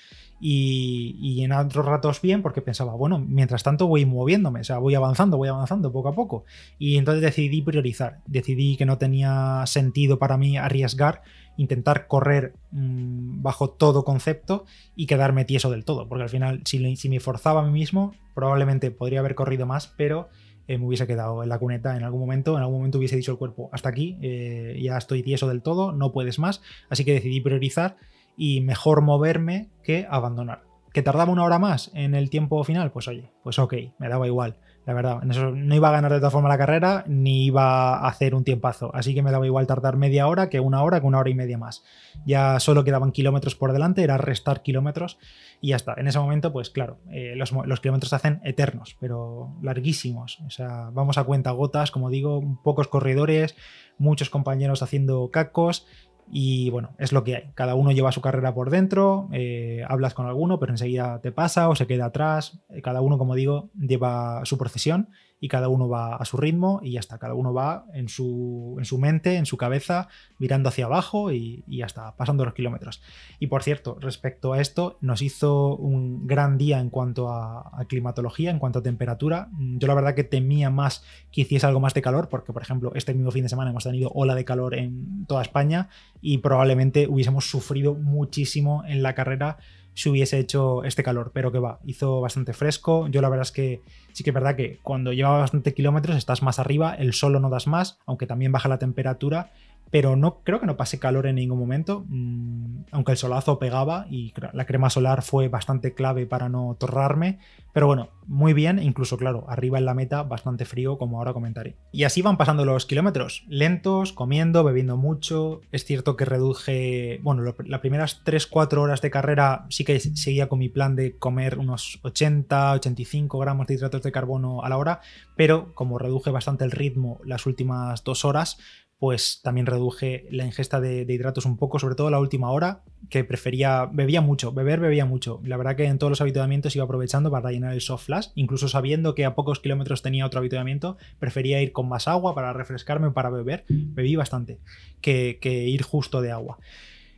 y, 0.44 1.44
en 1.44 1.52
otros 1.52 1.86
ratos 1.86 2.20
bien 2.20 2.42
porque 2.42 2.62
pensaba, 2.62 2.94
bueno, 2.94 3.20
mientras 3.20 3.62
tanto 3.62 3.86
voy 3.86 4.04
moviéndome, 4.04 4.60
o 4.60 4.64
sea, 4.64 4.78
voy 4.78 4.96
avanzando, 4.96 5.36
voy 5.36 5.48
avanzando 5.48 5.92
poco 5.92 6.08
a 6.08 6.14
poco. 6.16 6.44
Y 6.80 6.96
entonces 6.96 7.22
decidí 7.22 7.62
priorizar, 7.62 8.18
decidí 8.26 8.76
que 8.76 8.84
no 8.84 8.98
tenía 8.98 9.62
sentido 9.66 10.18
para 10.18 10.36
mí 10.36 10.56
arriesgar, 10.56 11.22
intentar 11.56 12.08
correr 12.08 12.54
mm, 12.72 13.40
bajo 13.42 13.70
todo 13.70 14.04
concepto 14.04 14.64
y 14.96 15.06
quedarme 15.06 15.44
tieso 15.44 15.70
del 15.70 15.84
todo, 15.84 16.08
porque 16.08 16.24
al 16.24 16.30
final 16.30 16.62
si, 16.64 16.96
si 16.96 17.08
me 17.08 17.20
forzaba 17.20 17.62
a 17.62 17.64
mí 17.64 17.70
mismo, 17.70 18.12
probablemente 18.34 18.90
podría 18.90 19.20
haber 19.20 19.36
corrido 19.36 19.64
más, 19.64 19.94
pero 19.96 20.28
eh, 20.66 20.76
me 20.76 20.86
hubiese 20.86 21.06
quedado 21.06 21.44
en 21.44 21.50
la 21.50 21.58
cuneta 21.60 21.96
en 21.96 22.02
algún 22.02 22.18
momento, 22.18 22.56
en 22.56 22.62
algún 22.62 22.78
momento 22.78 22.98
hubiese 22.98 23.14
dicho 23.14 23.30
el 23.30 23.38
cuerpo, 23.38 23.70
hasta 23.72 23.90
aquí, 23.90 24.18
eh, 24.22 24.76
ya 24.82 24.98
estoy 24.98 25.22
tieso 25.22 25.46
del 25.48 25.62
todo, 25.62 25.92
no 25.92 26.10
puedes 26.10 26.40
más, 26.40 26.62
así 26.88 27.04
que 27.04 27.12
decidí 27.12 27.40
priorizar 27.40 27.96
y 28.44 28.60
mejor 28.60 29.02
moverme 29.02 29.68
que 29.84 30.04
abandonar. 30.10 30.64
¿Que 30.92 31.00
tardaba 31.00 31.30
una 31.30 31.44
hora 31.44 31.60
más 31.60 31.92
en 31.94 32.16
el 32.16 32.28
tiempo 32.28 32.64
final? 32.64 32.90
Pues 32.90 33.06
oye, 33.06 33.30
pues 33.44 33.60
ok, 33.60 33.72
me 34.00 34.08
daba 34.08 34.26
igual. 34.26 34.56
La 34.84 34.94
verdad, 34.94 35.22
no 35.22 35.74
iba 35.76 35.88
a 35.88 35.92
ganar 35.92 36.12
de 36.12 36.18
todas 36.18 36.32
formas 36.32 36.50
la 36.50 36.58
carrera 36.58 37.04
ni 37.06 37.44
iba 37.44 37.94
a 37.94 38.08
hacer 38.08 38.34
un 38.34 38.42
tiempazo. 38.42 38.92
Así 38.96 39.14
que 39.14 39.22
me 39.22 39.30
daba 39.30 39.46
igual 39.46 39.68
tardar 39.68 39.96
media 39.96 40.26
hora 40.26 40.48
que 40.48 40.58
una 40.58 40.82
hora, 40.82 41.00
que 41.00 41.06
una 41.06 41.20
hora 41.20 41.30
y 41.30 41.34
media 41.34 41.56
más. 41.56 41.84
Ya 42.26 42.58
solo 42.58 42.82
quedaban 42.82 43.12
kilómetros 43.12 43.54
por 43.54 43.72
delante, 43.72 44.02
era 44.02 44.18
restar 44.18 44.62
kilómetros 44.62 45.18
y 45.60 45.68
ya 45.68 45.76
está. 45.76 45.94
En 45.96 46.08
ese 46.08 46.18
momento, 46.18 46.52
pues 46.52 46.70
claro, 46.70 46.98
eh, 47.12 47.34
los, 47.36 47.52
los, 47.52 47.80
kilómetros 47.80 48.10
se 48.10 48.16
hacen 48.16 48.40
eternos, 48.42 48.96
pero 48.98 49.56
larguísimos. 49.62 50.40
O 50.44 50.50
sea, 50.50 50.90
vamos 50.92 51.16
a 51.16 51.22
cuenta 51.22 51.52
gotas, 51.52 51.92
como 51.92 52.10
digo, 52.10 52.58
pocos 52.64 52.88
corredores, 52.88 53.54
muchos 53.98 54.30
compañeros 54.30 54.82
haciendo 54.82 55.30
cacos 55.30 55.86
y 56.34 56.70
bueno, 56.70 56.94
es 56.98 57.12
lo 57.12 57.24
que 57.24 57.36
hay. 57.36 57.42
Cada 57.54 57.74
uno 57.74 57.92
lleva 57.92 58.10
su 58.10 58.22
carrera 58.22 58.54
por 58.54 58.70
dentro, 58.70 59.28
eh, 59.32 59.84
hablas 59.86 60.14
con 60.14 60.26
alguno, 60.26 60.58
pero 60.58 60.72
enseguida 60.72 61.20
te 61.20 61.30
pasa 61.30 61.68
o 61.68 61.76
se 61.76 61.86
queda 61.86 62.06
atrás. 62.06 62.58
Cada 62.82 63.02
uno, 63.02 63.18
como 63.18 63.34
digo, 63.34 63.68
lleva 63.78 64.40
su 64.44 64.56
procesión 64.56 65.10
y 65.42 65.48
cada 65.48 65.66
uno 65.66 65.88
va 65.88 66.14
a 66.14 66.24
su 66.24 66.36
ritmo 66.36 66.78
y 66.84 66.92
ya 66.92 67.00
está, 67.00 67.18
cada 67.18 67.34
uno 67.34 67.52
va 67.52 67.84
en 67.94 68.08
su, 68.08 68.76
en 68.78 68.84
su 68.84 68.96
mente, 68.96 69.34
en 69.34 69.44
su 69.44 69.56
cabeza, 69.56 70.06
mirando 70.38 70.68
hacia 70.68 70.84
abajo 70.84 71.32
y, 71.32 71.64
ya 71.66 71.86
está, 71.86 72.14
pasando 72.14 72.44
los 72.44 72.54
kilómetros. 72.54 73.02
Y 73.40 73.48
por 73.48 73.64
cierto, 73.64 73.98
respecto 74.00 74.52
a 74.52 74.60
esto, 74.60 74.98
nos 75.00 75.20
hizo 75.20 75.74
un 75.74 76.28
gran 76.28 76.58
día 76.58 76.78
en 76.78 76.90
cuanto 76.90 77.28
a, 77.28 77.84
climatología, 77.88 78.52
en 78.52 78.60
cuanto 78.60 78.78
a 78.78 78.82
temperatura. 78.84 79.48
Yo 79.58 79.88
la 79.88 79.94
verdad 79.94 80.14
que 80.14 80.22
temía 80.22 80.70
más 80.70 81.02
que 81.32 81.40
hiciese 81.40 81.66
algo 81.66 81.80
más 81.80 81.92
de 81.92 82.02
calor, 82.02 82.28
porque 82.28 82.52
por 82.52 82.62
ejemplo, 82.62 82.92
este 82.94 83.12
mismo 83.12 83.32
fin 83.32 83.42
de 83.42 83.48
semana 83.48 83.70
hemos 83.70 83.82
tenido 83.82 84.12
ola 84.14 84.36
de 84.36 84.44
calor 84.44 84.76
en 84.76 85.26
toda 85.26 85.42
España 85.42 85.88
y 86.20 86.38
probablemente 86.38 87.08
hubiésemos 87.08 87.50
sufrido 87.50 87.94
muchísimo 87.94 88.84
en 88.86 89.02
la 89.02 89.16
carrera 89.16 89.58
si 89.94 90.08
hubiese 90.08 90.38
hecho 90.38 90.84
este 90.84 91.02
calor, 91.02 91.32
pero 91.34 91.52
que 91.52 91.58
va, 91.58 91.80
hizo 91.84 92.20
bastante 92.20 92.52
fresco. 92.52 93.08
Yo 93.08 93.20
la 93.20 93.28
verdad 93.28 93.42
es 93.42 93.52
que 93.52 93.82
sí 94.12 94.24
que 94.24 94.30
es 94.30 94.34
verdad 94.34 94.56
que 94.56 94.78
cuando 94.82 95.12
llevaba 95.12 95.38
bastante 95.38 95.74
kilómetros 95.74 96.16
estás 96.16 96.42
más 96.42 96.58
arriba, 96.58 96.94
el 96.94 97.12
solo 97.12 97.40
no 97.40 97.50
das 97.50 97.66
más, 97.66 97.98
aunque 98.06 98.26
también 98.26 98.52
baja 98.52 98.68
la 98.68 98.78
temperatura 98.78 99.52
pero 99.92 100.16
no 100.16 100.40
creo 100.42 100.58
que 100.58 100.64
no 100.64 100.78
pase 100.78 100.98
calor 100.98 101.26
en 101.26 101.34
ningún 101.36 101.58
momento, 101.58 102.06
mm, 102.08 102.84
aunque 102.92 103.12
el 103.12 103.18
solazo 103.18 103.58
pegaba 103.58 104.06
y 104.10 104.32
la 104.54 104.64
crema 104.64 104.88
solar 104.88 105.20
fue 105.20 105.48
bastante 105.48 105.92
clave 105.92 106.24
para 106.24 106.48
no 106.48 106.74
torrarme, 106.80 107.38
pero 107.74 107.86
bueno, 107.86 108.08
muy 108.26 108.54
bien, 108.54 108.78
incluso 108.78 109.18
claro, 109.18 109.44
arriba 109.48 109.78
en 109.78 109.84
la 109.84 109.92
meta 109.92 110.22
bastante 110.22 110.64
frío 110.64 110.96
como 110.96 111.18
ahora 111.18 111.34
comentaré. 111.34 111.76
Y 111.92 112.04
así 112.04 112.22
van 112.22 112.38
pasando 112.38 112.64
los 112.64 112.86
kilómetros, 112.86 113.44
lentos, 113.48 114.14
comiendo, 114.14 114.64
bebiendo 114.64 114.96
mucho, 114.96 115.60
es 115.72 115.84
cierto 115.84 116.16
que 116.16 116.24
reduje, 116.24 117.20
bueno, 117.22 117.42
las 117.66 117.80
primeras 117.80 118.24
3-4 118.24 118.78
horas 118.78 119.02
de 119.02 119.10
carrera 119.10 119.66
sí 119.68 119.84
que 119.84 120.00
seguía 120.00 120.48
con 120.48 120.58
mi 120.58 120.70
plan 120.70 120.96
de 120.96 121.18
comer 121.18 121.58
unos 121.58 121.98
80, 122.02 122.72
85 122.72 123.38
gramos 123.38 123.66
de 123.66 123.74
hidratos 123.74 124.02
de 124.02 124.12
carbono 124.12 124.62
a 124.62 124.70
la 124.70 124.78
hora, 124.78 125.00
pero 125.36 125.74
como 125.74 125.98
reduje 125.98 126.30
bastante 126.30 126.64
el 126.64 126.70
ritmo 126.70 127.20
las 127.24 127.44
últimas 127.44 128.04
dos 128.04 128.24
horas, 128.24 128.58
pues 129.02 129.40
también 129.42 129.66
reduje 129.66 130.28
la 130.30 130.46
ingesta 130.46 130.80
de, 130.80 131.04
hidratos 131.08 131.44
un 131.44 131.56
poco, 131.56 131.80
sobre 131.80 131.96
todo 131.96 132.08
la 132.08 132.20
última 132.20 132.52
hora, 132.52 132.84
que 133.10 133.24
prefería, 133.24 133.86
bebía 133.92 134.20
mucho, 134.20 134.52
beber 134.52 134.78
bebía 134.78 135.06
mucho. 135.06 135.40
La 135.42 135.56
verdad 135.56 135.74
que 135.74 135.86
en 135.86 135.98
todos 135.98 136.12
los 136.12 136.20
habituamientos 136.20 136.76
iba 136.76 136.84
aprovechando 136.84 137.28
para 137.28 137.50
llenar 137.50 137.72
el 137.72 137.80
soft 137.80 138.04
flash, 138.04 138.28
incluso 138.36 138.68
sabiendo 138.68 139.16
que 139.16 139.24
a 139.24 139.34
pocos 139.34 139.58
kilómetros 139.58 140.02
tenía 140.02 140.24
otro 140.24 140.38
habituamiento, 140.38 140.98
prefería 141.18 141.60
ir 141.60 141.72
con 141.72 141.88
más 141.88 142.06
agua 142.06 142.36
para 142.36 142.52
refrescarme, 142.52 143.10
para 143.10 143.30
beber, 143.30 143.64
bebí 143.68 144.14
bastante, 144.14 144.60
que, 145.00 145.40
que 145.42 145.66
ir 145.66 145.82
justo 145.82 146.20
de 146.20 146.30
agua. 146.30 146.58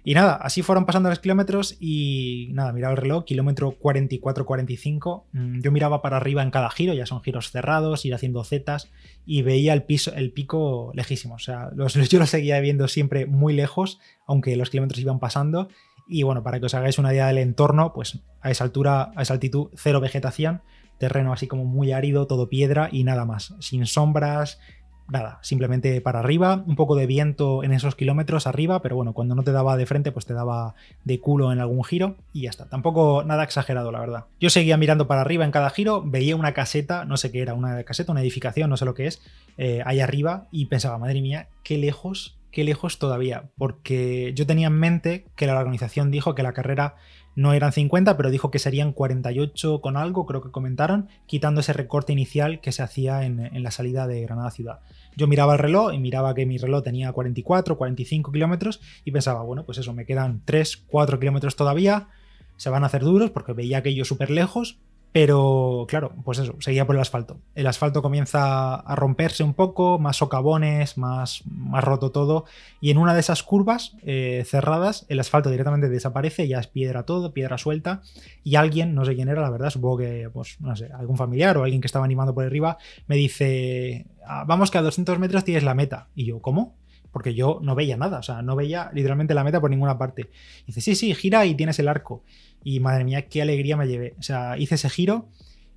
Y 0.07 0.13
nada, 0.13 0.35
así 0.35 0.61
fueron 0.61 0.85
pasando 0.85 1.09
los 1.09 1.19
kilómetros 1.19 1.79
y 1.81 2.51
nada, 2.53 2.73
miraba 2.75 2.93
el 2.93 2.99
reloj, 2.99 3.25
kilómetro 3.25 3.79
44-45. 3.81 5.25
Mm, 5.33 5.61
yo 5.63 5.73
miraba 5.73 6.03
para 6.03 6.19
arriba 6.19 6.43
en 6.43 6.51
cada 6.51 6.69
giro, 6.69 6.93
ya 6.93 7.07
son 7.07 7.23
giros 7.23 7.51
cerrados, 7.51 8.05
ir 8.05 8.15
haciendo 8.15 8.45
zetas 8.45 8.91
y 9.25 9.41
veía 9.41 9.73
el, 9.73 9.85
piso, 9.85 10.13
el 10.15 10.31
pico 10.31 10.93
lejísimo. 10.95 11.37
O 11.37 11.39
sea, 11.39 11.71
los, 11.75 11.95
yo 12.11 12.19
lo 12.19 12.27
seguía 12.27 12.61
viendo 12.61 12.87
siempre 12.87 13.25
muy 13.25 13.55
lejos, 13.55 13.99
aunque 14.27 14.55
los 14.57 14.69
kilómetros 14.69 15.01
iban 15.01 15.21
pasando. 15.21 15.69
Y 16.07 16.23
bueno, 16.23 16.43
para 16.43 16.61
que 16.61 16.67
os 16.67 16.75
hagáis 16.75 16.99
una 16.99 17.11
idea 17.11 17.29
del 17.29 17.39
entorno, 17.39 17.95
pues 17.95 18.21
a 18.43 18.51
esa 18.51 18.65
altura, 18.65 19.11
a 19.17 19.23
esa 19.23 19.33
altitud, 19.33 19.71
cero 19.75 20.01
vegetación, 20.01 20.61
terreno 20.99 21.33
así 21.33 21.47
como 21.47 21.65
muy 21.65 21.93
árido, 21.93 22.27
todo 22.27 22.51
piedra 22.51 22.91
y 22.93 23.05
nada 23.05 23.25
más, 23.25 23.55
sin 23.61 23.87
sombras, 23.87 24.61
nada, 25.09 25.39
simplemente 25.43 26.01
para 26.01 26.21
arriba, 26.21 26.65
un 26.67 26.77
poco 26.77 26.97
de 26.97 27.07
viento 27.07 27.63
en 27.63 27.73
esos 27.73 27.95
kilómetros 27.95 28.47
arriba, 28.47 28.81
pero 28.81 28.97
bueno, 28.97 29.13
cuando 29.13 29.35
no 29.35 29.43
te 29.43 29.53
daba 29.53 29.77
de 29.77 29.87
frente, 29.87 30.13
pues 30.13 30.27
te 30.27 30.35
daba 30.35 30.75
de 31.05 31.21
culo 31.21 31.53
en 31.53 31.61
algún 31.61 31.85
giro 31.85 32.17
y 32.33 32.43
ya 32.43 32.51
está. 32.51 32.67
Tampoco 32.67 33.23
nada 33.25 33.45
exagerado, 33.45 33.93
la 33.93 34.01
verdad. 34.01 34.25
Yo 34.41 34.51
seguía 34.51 34.77
mirando 34.77 35.07
para 35.07 35.21
arriba 35.21 35.45
en 35.45 35.51
cada 35.51 35.71
giro, 35.71 36.03
veía 36.03 36.37
una 36.37 36.53
caseta, 36.53 37.05
no 37.05 37.17
sé 37.17 37.31
qué 37.31 37.43
era, 37.43 37.55
una 37.55 37.83
caseta, 37.85 38.13
una 38.13 38.23
edificación, 38.23 38.71
no 38.71 38.77
sé 38.77 38.85
lo 38.85 38.95
que 38.95 39.07
es, 39.07 39.23
eh, 39.59 39.83
ahí 39.85 40.01
arriba 40.01 40.47
y 40.51 40.67
pensaba, 40.67 40.99
madre 40.99 41.21
mía, 41.21 41.49
qué 41.63 41.77
lejos, 41.79 42.39
qué 42.51 42.65
lejos 42.65 42.99
todavía, 42.99 43.51
porque 43.59 44.33
yo 44.35 44.47
tenía 44.47 44.69
en 44.69 44.79
mente 44.79 45.27
que 45.37 45.47
la 45.47 45.59
organización 45.59 46.11
dijo 46.11 46.35
que 46.35 46.43
la 46.43 46.53
carrera 46.53 46.97
no 47.37 47.53
eran 47.53 47.73
50, 47.73 48.17
pero 48.17 48.31
dijo 48.31 48.51
que 48.51 48.59
serían 48.59 48.93
48 48.93 49.81
con 49.81 49.97
algo, 49.97 50.27
creo 50.27 50.41
que 50.41 50.51
comentaron, 50.51 51.09
quitando 51.27 51.61
ese 51.61 51.73
recorte 51.73 52.13
inicial 52.13 52.61
que 52.61 52.73
se 52.73 52.83
hacía 52.83 53.25
en, 53.25 53.63
la 53.63 53.71
salida 53.71 54.07
de 54.07 54.23
Granada 54.23 54.51
Ciudad. 54.51 54.81
Yo 55.17 55.27
miraba 55.27 55.55
el 55.55 55.59
reloj 55.59 55.93
y 55.93 55.99
miraba 55.99 56.35
que 56.35 56.47
mi 56.47 56.59
reloj 56.59 56.83
tenía 56.83 57.13
44, 57.13 57.77
45 57.77 58.33
kilómetros 58.33 58.81
y 59.05 59.11
pensaba, 59.11 59.43
bueno, 59.43 59.65
pues 59.65 59.79
eso, 59.79 59.93
me 59.93 60.07
quedan 60.07 60.43
3, 60.45 60.85
4 60.87 61.19
kilómetros 61.19 61.57
todavía, 61.57 62.09
se 62.57 62.71
van 62.71 62.85
a 62.85 62.87
hacer 62.87 63.03
duros 63.03 63.31
porque 63.31 63.53
veía 63.53 63.79
aquello 63.79 64.05
súper 64.05 64.31
lejos, 64.31 64.79
pero 65.15 65.87
claro, 65.89 66.13
pues 66.25 66.41
eso, 66.41 66.57
seguía 66.59 66.89
por 66.89 66.97
el 66.97 67.01
asfalto. 67.01 67.39
El 67.55 67.69
asfalto 67.69 68.03
comienza 68.03 68.75
a 68.75 68.97
romperse 68.97 69.45
un 69.45 69.55
poco, 69.55 70.01
más 70.01 70.17
socavones, 70.17 70.99
más, 70.99 71.45
más 71.47 71.85
roto 71.85 72.11
todo. 72.11 72.47
Y 72.81 72.91
en 72.91 72.99
una 72.99 73.15
de 73.15 73.21
esas 73.21 73.45
curvas 73.45 73.97
eh, 74.03 74.43
cerradas, 74.45 75.07
el 75.09 75.21
asfalto 75.21 75.51
directamente 75.51 75.89
desaparece, 75.89 76.49
ya 76.49 76.59
es 76.59 76.67
piedra 76.67 77.05
todo, 77.05 77.33
piedra 77.33 77.59
suelta. 77.59 78.03
Y 78.43 78.57
alguien, 78.57 78.97
no 78.97 79.05
sé 79.05 79.15
quién 79.15 79.29
era, 79.29 79.41
la 79.41 79.51
verdad, 79.51 79.71
supongo 79.71 79.99
que, 79.99 80.29
pues, 80.33 80.61
no 80.61 80.75
sé, 80.75 80.91
algún 80.93 81.17
familiar 81.17 81.57
o 81.59 81.63
alguien 81.63 81.81
que 81.81 81.87
estaba 81.87 82.05
animando 82.05 82.35
por 82.35 82.45
arriba, 82.45 82.79
me 83.07 83.15
dice: 83.15 84.07
ah, 84.27 84.43
Vamos 84.49 84.73
que 84.73 84.79
a 84.79 84.83
200 84.83 85.21
metros 85.21 85.45
tienes 85.45 85.63
la 85.63 85.75
meta. 85.75 86.09
Y 86.17 86.25
yo, 86.25 86.43
¿cómo? 86.43 86.75
Porque 87.15 87.33
yo 87.33 87.61
no 87.63 87.75
veía 87.75 87.97
nada, 87.97 88.19
o 88.19 88.23
sea, 88.23 88.43
no 88.43 88.57
veía 88.57 88.91
literalmente 88.93 89.33
la 89.33 89.45
meta 89.45 89.61
por 89.61 89.71
ninguna 89.71 89.97
parte. 89.97 90.31
dice: 90.67 90.81
Sí, 90.83 90.95
sí, 90.97 91.15
gira 91.15 91.47
y 91.47 91.55
tienes 91.55 91.79
el 91.79 91.89
arco. 91.89 92.25
Y 92.63 92.81
madre 92.81 93.05
mía, 93.05 93.29
qué 93.29 93.41
alegría 93.41 93.77
me 93.77 93.87
llevé. 93.87 94.17
O 94.19 94.23
sea, 94.23 94.59
hice 94.59 94.75
ese 94.75 94.91
giro 94.91 95.29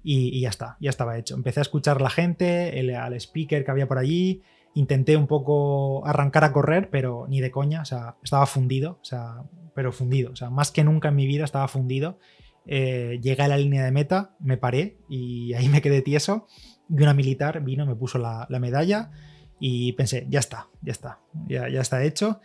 y, 0.04 0.42
ya 0.42 0.50
está, 0.50 0.78
ya 0.80 0.90
estaba 0.90 1.18
hecho. 1.18 1.36
Empecé 1.36 1.60
a 1.60 1.62
escuchar 1.62 2.02
la 2.02 2.10
gente, 2.10 2.80
el, 2.80 2.94
al 2.96 3.14
speaker 3.14 3.64
que 3.64 3.72
había 3.72 3.88
por 3.88 4.00
allí. 4.00 4.42
Intenté 4.74 5.16
un 5.16 5.28
poco 5.28 6.06
arrancar 6.08 6.44
a 6.44 6.52
correr, 6.52 6.90
pero 6.90 7.28
ni 7.30 7.40
de 7.40 7.52
coña. 7.52 7.82
O 7.82 7.86
sea, 7.86 8.16
estaba 8.24 8.48
fundido. 8.48 9.00
O 9.02 9.06
sea, 9.06 9.44
pero 9.76 9.92
fundido. 9.92 10.32
O 10.32 10.36
sea, 10.36 10.50
más 10.50 10.72
que 10.72 10.84
nunca 10.84 11.10
en 11.10 11.16
mi 11.16 11.28
vida 11.28 11.46
estaba 11.46 11.68
fundido. 11.68 12.18
Eh, 12.66 13.20
llegué 13.22 13.44
a 13.44 13.48
la 13.48 13.58
línea 13.58 13.86
de 13.86 13.92
meta, 13.92 14.36
me 14.40 14.58
paré 14.58 14.98
y 15.08 15.54
ahí 15.54 15.70
me 15.70 15.82
quedé 15.82 16.02
tieso. 16.02 16.48
Y 16.90 17.02
una 17.02 17.14
militar 17.14 17.64
vino, 17.64 17.86
me 17.86 17.96
puso 17.96 18.18
la, 18.18 18.48
medalla 18.60 19.12
y 19.60 19.94
pensé, 19.94 20.26
ya 20.30 20.40
está, 20.40 20.68
ya 20.82 20.92
está, 20.92 21.20
ya, 21.48 21.70
ya 21.70 21.82
está 21.82 22.04
hecho. 22.04 22.40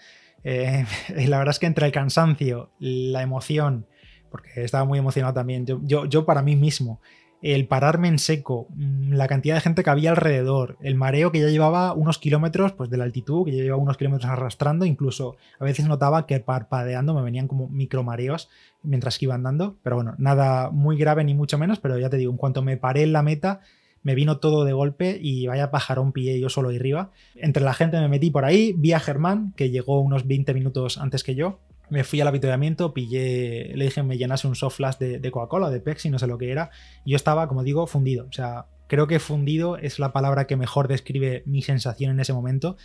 Eh, 0.45 0.85
y 1.17 1.27
la 1.27 1.39
verdad 1.39 1.53
es 1.53 1.59
que 1.59 1.67
entre 1.67 1.87
el 1.87 1.93
cansancio, 1.93 2.71
la 2.79 3.23
emoción 3.23 3.87
porque 4.33 4.65
estaba 4.65 4.85
muy 4.85 4.99
emocionado 4.99 5.35
también. 5.35 5.67
Yo, 5.67 6.07
yo, 6.07 6.25
para 6.25 6.43
mí 6.43 6.57
mismo, 6.57 7.01
el 7.43 7.69
pararme 7.69 8.09
en 8.09 8.19
seco, 8.19 8.67
mm, 8.71 9.13
la 9.13 9.29
cantidad 9.29 9.55
de 9.55 9.61
gente 9.61 9.85
que 9.85 9.91
había 9.91 10.11
alrededor, 10.11 10.79
el 10.81 10.95
mareo 10.95 11.31
que 11.31 11.41
ya 11.41 11.49
llevaba 11.49 11.93
unos 11.93 12.19
kilómetros 12.19 12.73
pues, 12.73 12.89
de 12.89 12.97
la 12.97 13.05
altitud, 13.05 13.45
que 13.45 13.55
ya 13.55 13.63
llevaba 13.63 13.83
unos 13.83 13.99
kilómetros 13.99 14.31
arrastrando, 14.31 14.87
incluso 14.87 15.37
a 15.61 15.65
veces 15.65 15.87
notaba 15.87 16.27
que 16.27 16.41
parpadeando 16.41 17.15
me 17.15 17.23
venían 17.23 17.47
como 17.47 17.69
micromareos 17.69 18.49
mientras 18.83 19.19
que 19.19 19.27
iba 19.27 19.35
andando, 19.35 19.77
pero 19.83 19.97
bueno, 19.97 20.15
nada 20.17 20.71
muy 20.71 20.97
grave 20.97 21.23
ni 21.25 21.35
mucho 21.35 21.59
menos, 21.59 21.79
pero 21.79 21.99
ya 21.99 22.09
te 22.09 22.17
digo, 22.17 22.33
en 22.33 22.39
cuanto 22.39 22.63
me 22.63 22.79
paré 22.79 23.03
en 23.03 23.13
la 23.13 23.23
meta, 23.23 23.61
me 24.03 24.15
vino 24.15 24.39
todo 24.39 24.65
de 24.65 24.73
golpe 24.73 25.19
y 25.21 25.47
vaya 25.47 25.71
pajarón 25.71 26.13
pillé 26.13 26.39
yo 26.41 26.49
solo 26.49 26.71
ahí 26.71 26.77
arriba. 26.77 27.11
Entre 27.35 27.63
la 27.63 27.75
gente 27.75 28.01
me 28.01 28.09
metí 28.09 28.31
por 28.31 28.45
ahí, 28.45 28.75
vi 28.77 28.93
a 28.93 29.01
Germán, 29.01 29.53
que 29.57 29.71
llegó 29.71 30.01
unos 30.01 30.27
20 30.27 30.55
minutos 30.55 30.99
antes 30.99 31.25
que 31.25 31.35
yo, 31.35 31.61
me 31.93 32.05
fui 32.05 32.21
al 32.21 32.29
avituallamiento, 32.29 32.95
pillé, 32.95 33.73
le 33.75 33.85
dije 33.85 33.97
que 33.97 34.03
me 34.03 34.17
llenase 34.17 34.49
un 34.49 34.55
soft 34.55 34.77
flash 34.77 34.97
de, 34.97 35.19
de 35.19 35.31
Coca-Cola, 35.31 35.69
de 35.69 35.81
Pepsi, 35.81 36.09
no 36.09 36.19
sé 36.19 36.27
lo 36.27 36.39
que 36.39 36.51
era, 36.51 36.71
y 37.05 37.11
yo 37.11 37.17
estaba, 37.17 37.49
como 37.49 37.63
digo, 37.63 37.87
fundido. 37.87 38.27
O 38.29 38.33
sea, 38.33 38.67
creo 38.87 39.07
que 39.07 39.19
fundido 39.21 39.77
es 39.77 39.99
la 39.99 40.13
palabra 40.13 40.47
que 40.47 40.57
mejor 40.57 40.89
describe 40.89 41.43
mi 41.45 41.63
sensación 41.63 42.11
en 42.11 42.21
ese 42.21 42.33
momento. 42.33 42.77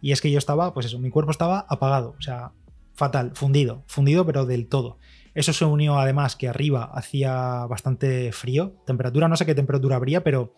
Y 0.00 0.12
es 0.12 0.20
que 0.20 0.30
yo 0.30 0.38
estaba, 0.38 0.72
pues 0.72 0.86
eso, 0.86 0.98
mi 0.98 1.10
cuerpo 1.10 1.30
estaba 1.30 1.66
apagado, 1.68 2.14
o 2.18 2.22
sea, 2.22 2.52
fatal, 2.94 3.32
fundido, 3.34 3.82
fundido, 3.86 4.24
pero 4.24 4.46
del 4.46 4.68
todo. 4.68 4.98
Eso 5.34 5.52
se 5.52 5.64
unió 5.64 5.98
además 5.98 6.36
que 6.36 6.48
arriba 6.48 6.90
hacía 6.94 7.66
bastante 7.66 8.32
frío, 8.32 8.74
temperatura, 8.86 9.28
no 9.28 9.36
sé 9.36 9.46
qué 9.46 9.54
temperatura 9.54 9.96
habría, 9.96 10.22
pero 10.22 10.54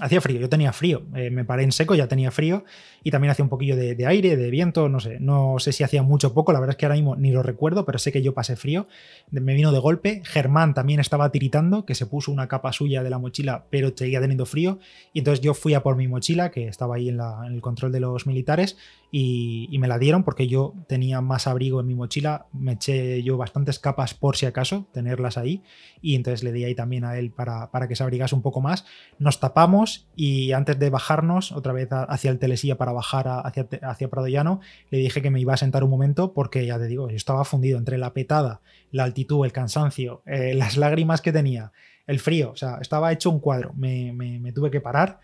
hacía 0.00 0.20
frío, 0.20 0.40
yo 0.40 0.48
tenía 0.48 0.72
frío, 0.72 1.02
eh, 1.14 1.30
me 1.30 1.44
paré 1.44 1.62
en 1.62 1.72
seco, 1.72 1.94
ya 1.94 2.08
tenía 2.08 2.30
frío. 2.30 2.64
Y 3.02 3.10
también 3.10 3.30
hacía 3.30 3.44
un 3.44 3.48
poquillo 3.48 3.76
de, 3.76 4.06
aire, 4.06 4.36
de 4.36 4.50
viento, 4.50 4.88
no 4.88 4.98
sé, 4.98 5.18
no 5.20 5.56
sé 5.58 5.72
si 5.72 5.84
hacía 5.84 6.02
mucho 6.02 6.28
o 6.28 6.34
poco, 6.34 6.52
la 6.52 6.60
verdad 6.60 6.72
es 6.72 6.78
que 6.78 6.86
ahora 6.86 6.96
mismo 6.96 7.16
ni 7.16 7.32
lo 7.32 7.42
recuerdo, 7.42 7.84
pero 7.84 7.98
sé 7.98 8.12
que 8.12 8.22
yo 8.22 8.32
pasé 8.32 8.56
frío, 8.56 8.88
me 9.30 9.54
vino 9.54 9.72
de 9.72 9.78
golpe, 9.78 10.22
Germán 10.24 10.72
también 10.74 11.00
estaba 11.00 11.30
tiritando, 11.30 11.84
que 11.84 11.94
se 11.94 12.06
puso 12.06 12.32
una 12.32 12.48
capa 12.48 12.72
suya 12.72 13.02
de 13.02 13.10
la 13.10 13.18
mochila, 13.18 13.66
pero 13.70 13.92
seguía 13.94 14.20
teniendo 14.20 14.46
frío, 14.46 14.78
y 15.12 15.18
entonces 15.18 15.44
yo 15.44 15.52
fui 15.52 15.74
a 15.74 15.82
por 15.82 15.96
mi 15.96 16.08
mochila, 16.08 16.50
que 16.50 16.66
estaba 16.66 16.96
ahí 16.96 17.10
en, 17.10 17.20
el 17.20 17.60
control 17.60 17.92
de 17.92 18.00
los 18.00 18.26
militares, 18.26 18.78
y, 19.16 19.78
me 19.78 19.86
la 19.86 20.00
dieron 20.00 20.24
porque 20.24 20.48
yo 20.48 20.74
tenía 20.88 21.20
más 21.20 21.46
abrigo 21.46 21.78
en 21.78 21.86
mi 21.86 21.94
mochila, 21.94 22.46
me 22.52 22.72
eché 22.72 23.22
yo 23.22 23.36
bastantes 23.36 23.78
capas 23.78 24.12
por 24.12 24.36
si 24.36 24.44
acaso, 24.44 24.88
tenerlas 24.92 25.38
ahí, 25.38 25.62
y 26.02 26.16
entonces 26.16 26.42
le 26.42 26.50
di 26.50 26.64
ahí 26.64 26.74
también 26.74 27.04
a 27.04 27.16
él 27.16 27.30
para, 27.30 27.70
para 27.70 27.86
que 27.86 27.94
se 27.94 28.02
abrigase 28.02 28.34
un 28.34 28.42
poco 28.42 28.60
más, 28.60 28.86
nos 29.20 29.38
tapamos 29.38 30.08
y 30.16 30.50
antes 30.50 30.80
de 30.80 30.90
bajarnos 30.90 31.52
otra 31.52 31.72
vez 31.72 31.90
hacia 31.92 32.32
el 32.32 32.40
telesilla 32.40 32.76
para 32.76 32.90
bajar 32.90 33.28
hacia, 33.28 33.68
hacia 33.82 34.10
Prado 34.10 34.26
Llano, 34.26 34.60
le 34.90 34.98
dije 34.98 35.22
que 35.22 35.30
me 35.30 35.38
iba 35.38 35.54
a 35.54 35.58
sentar 35.58 35.84
un 35.84 35.90
momento 35.90 36.32
porque 36.32 36.66
ya 36.66 36.76
te 36.76 36.88
digo, 36.88 37.08
yo 37.08 37.14
estaba 37.14 37.44
fundido 37.44 37.78
entre 37.78 37.98
la 37.98 38.14
petada, 38.14 38.62
la 38.90 39.04
altitud, 39.04 39.44
el 39.44 39.52
cansancio, 39.52 40.24
eh, 40.26 40.54
las 40.56 40.76
lágrimas 40.76 41.20
que 41.20 41.30
tenía, 41.30 41.70
el 42.08 42.18
frío, 42.18 42.50
o 42.50 42.56
sea, 42.56 42.78
estaba 42.80 43.12
hecho 43.12 43.30
un 43.30 43.38
cuadro, 43.38 43.74
me, 43.74 44.12
me, 44.12 44.52
tuve 44.52 44.72
que 44.72 44.80
parar 44.80 45.20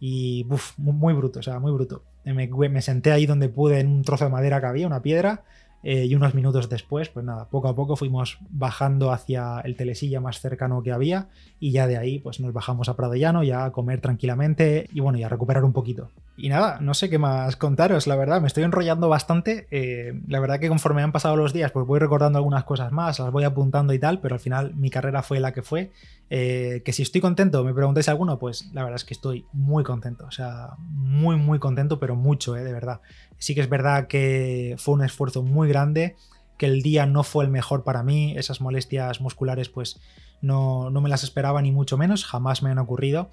y 0.00 0.46
muy, 0.78 1.12
bruto, 1.14 1.40
o 1.40 1.42
sea, 1.42 1.58
muy 1.60 1.72
bruto. 1.72 2.02
Me, 2.24 2.48
me 2.48 2.82
senté 2.82 3.12
ahí 3.12 3.26
donde 3.26 3.48
pude 3.48 3.80
en 3.80 3.88
un 3.88 4.02
trozo 4.02 4.24
de 4.24 4.30
madera 4.30 4.60
que 4.60 4.66
había, 4.66 4.86
una 4.86 5.02
piedra, 5.02 5.44
eh, 5.82 6.04
y 6.04 6.14
unos 6.14 6.34
minutos 6.34 6.68
después, 6.68 7.08
pues 7.08 7.24
nada, 7.24 7.46
poco 7.46 7.68
a 7.68 7.74
poco 7.74 7.96
fuimos 7.96 8.38
bajando 8.50 9.12
hacia 9.12 9.60
el 9.60 9.76
telesilla 9.76 10.20
más 10.20 10.40
cercano 10.40 10.82
que 10.82 10.92
había 10.92 11.28
y 11.58 11.72
ya 11.72 11.86
de 11.86 11.96
ahí 11.96 12.18
pues 12.18 12.40
nos 12.40 12.52
bajamos 12.52 12.88
a 12.88 12.96
Prado 12.96 13.14
Llano 13.14 13.42
ya 13.42 13.64
a 13.64 13.72
comer 13.72 14.00
tranquilamente 14.00 14.88
y 14.92 15.00
bueno, 15.00 15.18
y 15.18 15.22
a 15.22 15.28
recuperar 15.28 15.64
un 15.64 15.72
poquito. 15.72 16.10
Y 16.36 16.48
nada, 16.48 16.78
no 16.80 16.94
sé 16.94 17.10
qué 17.10 17.18
más 17.18 17.56
contaros, 17.56 18.06
la 18.06 18.16
verdad, 18.16 18.40
me 18.40 18.46
estoy 18.46 18.64
enrollando 18.64 19.10
bastante. 19.10 19.68
Eh, 19.70 20.18
la 20.26 20.40
verdad 20.40 20.58
que 20.58 20.68
conforme 20.68 21.02
han 21.02 21.12
pasado 21.12 21.36
los 21.36 21.52
días, 21.52 21.70
pues 21.70 21.86
voy 21.86 21.98
recordando 21.98 22.38
algunas 22.38 22.64
cosas 22.64 22.92
más, 22.92 23.18
las 23.18 23.30
voy 23.30 23.44
apuntando 23.44 23.92
y 23.92 23.98
tal, 23.98 24.20
pero 24.20 24.36
al 24.36 24.40
final 24.40 24.74
mi 24.74 24.88
carrera 24.88 25.22
fue 25.22 25.38
la 25.38 25.52
que 25.52 25.60
fue. 25.62 25.92
Eh, 26.30 26.82
que 26.84 26.92
si 26.92 27.02
estoy 27.02 27.20
contento, 27.20 27.62
me 27.64 27.74
preguntáis 27.74 28.08
alguno, 28.08 28.38
pues 28.38 28.70
la 28.72 28.82
verdad 28.84 28.96
es 28.96 29.04
que 29.04 29.14
estoy 29.14 29.44
muy 29.52 29.84
contento, 29.84 30.24
o 30.26 30.30
sea, 30.30 30.70
muy, 30.78 31.36
muy 31.36 31.58
contento, 31.58 31.98
pero 31.98 32.16
mucho, 32.16 32.54
de 32.54 32.72
verdad. 32.72 33.00
Sí 33.40 33.56
que 33.56 33.60
es 33.60 33.68
verdad 33.68 34.06
que 34.06 34.76
fue 34.78 34.94
un 34.94 35.02
esfuerzo 35.02 35.42
muy 35.42 35.68
grande, 35.68 36.14
que 36.56 36.66
el 36.66 36.82
día 36.82 37.06
no 37.06 37.24
fue 37.24 37.44
el 37.44 37.50
mejor 37.50 37.82
para 37.82 38.04
mí, 38.04 38.34
esas 38.36 38.60
molestias 38.60 39.20
musculares, 39.20 39.68
pues 39.68 39.98
no, 40.40 40.90
no 40.90 41.00
me 41.00 41.08
las 41.08 41.24
esperaba 41.24 41.60
ni 41.60 41.72
mucho 41.72 41.98
menos, 41.98 42.24
jamás 42.24 42.62
me 42.62 42.70
han 42.70 42.78
ocurrido 42.78 43.32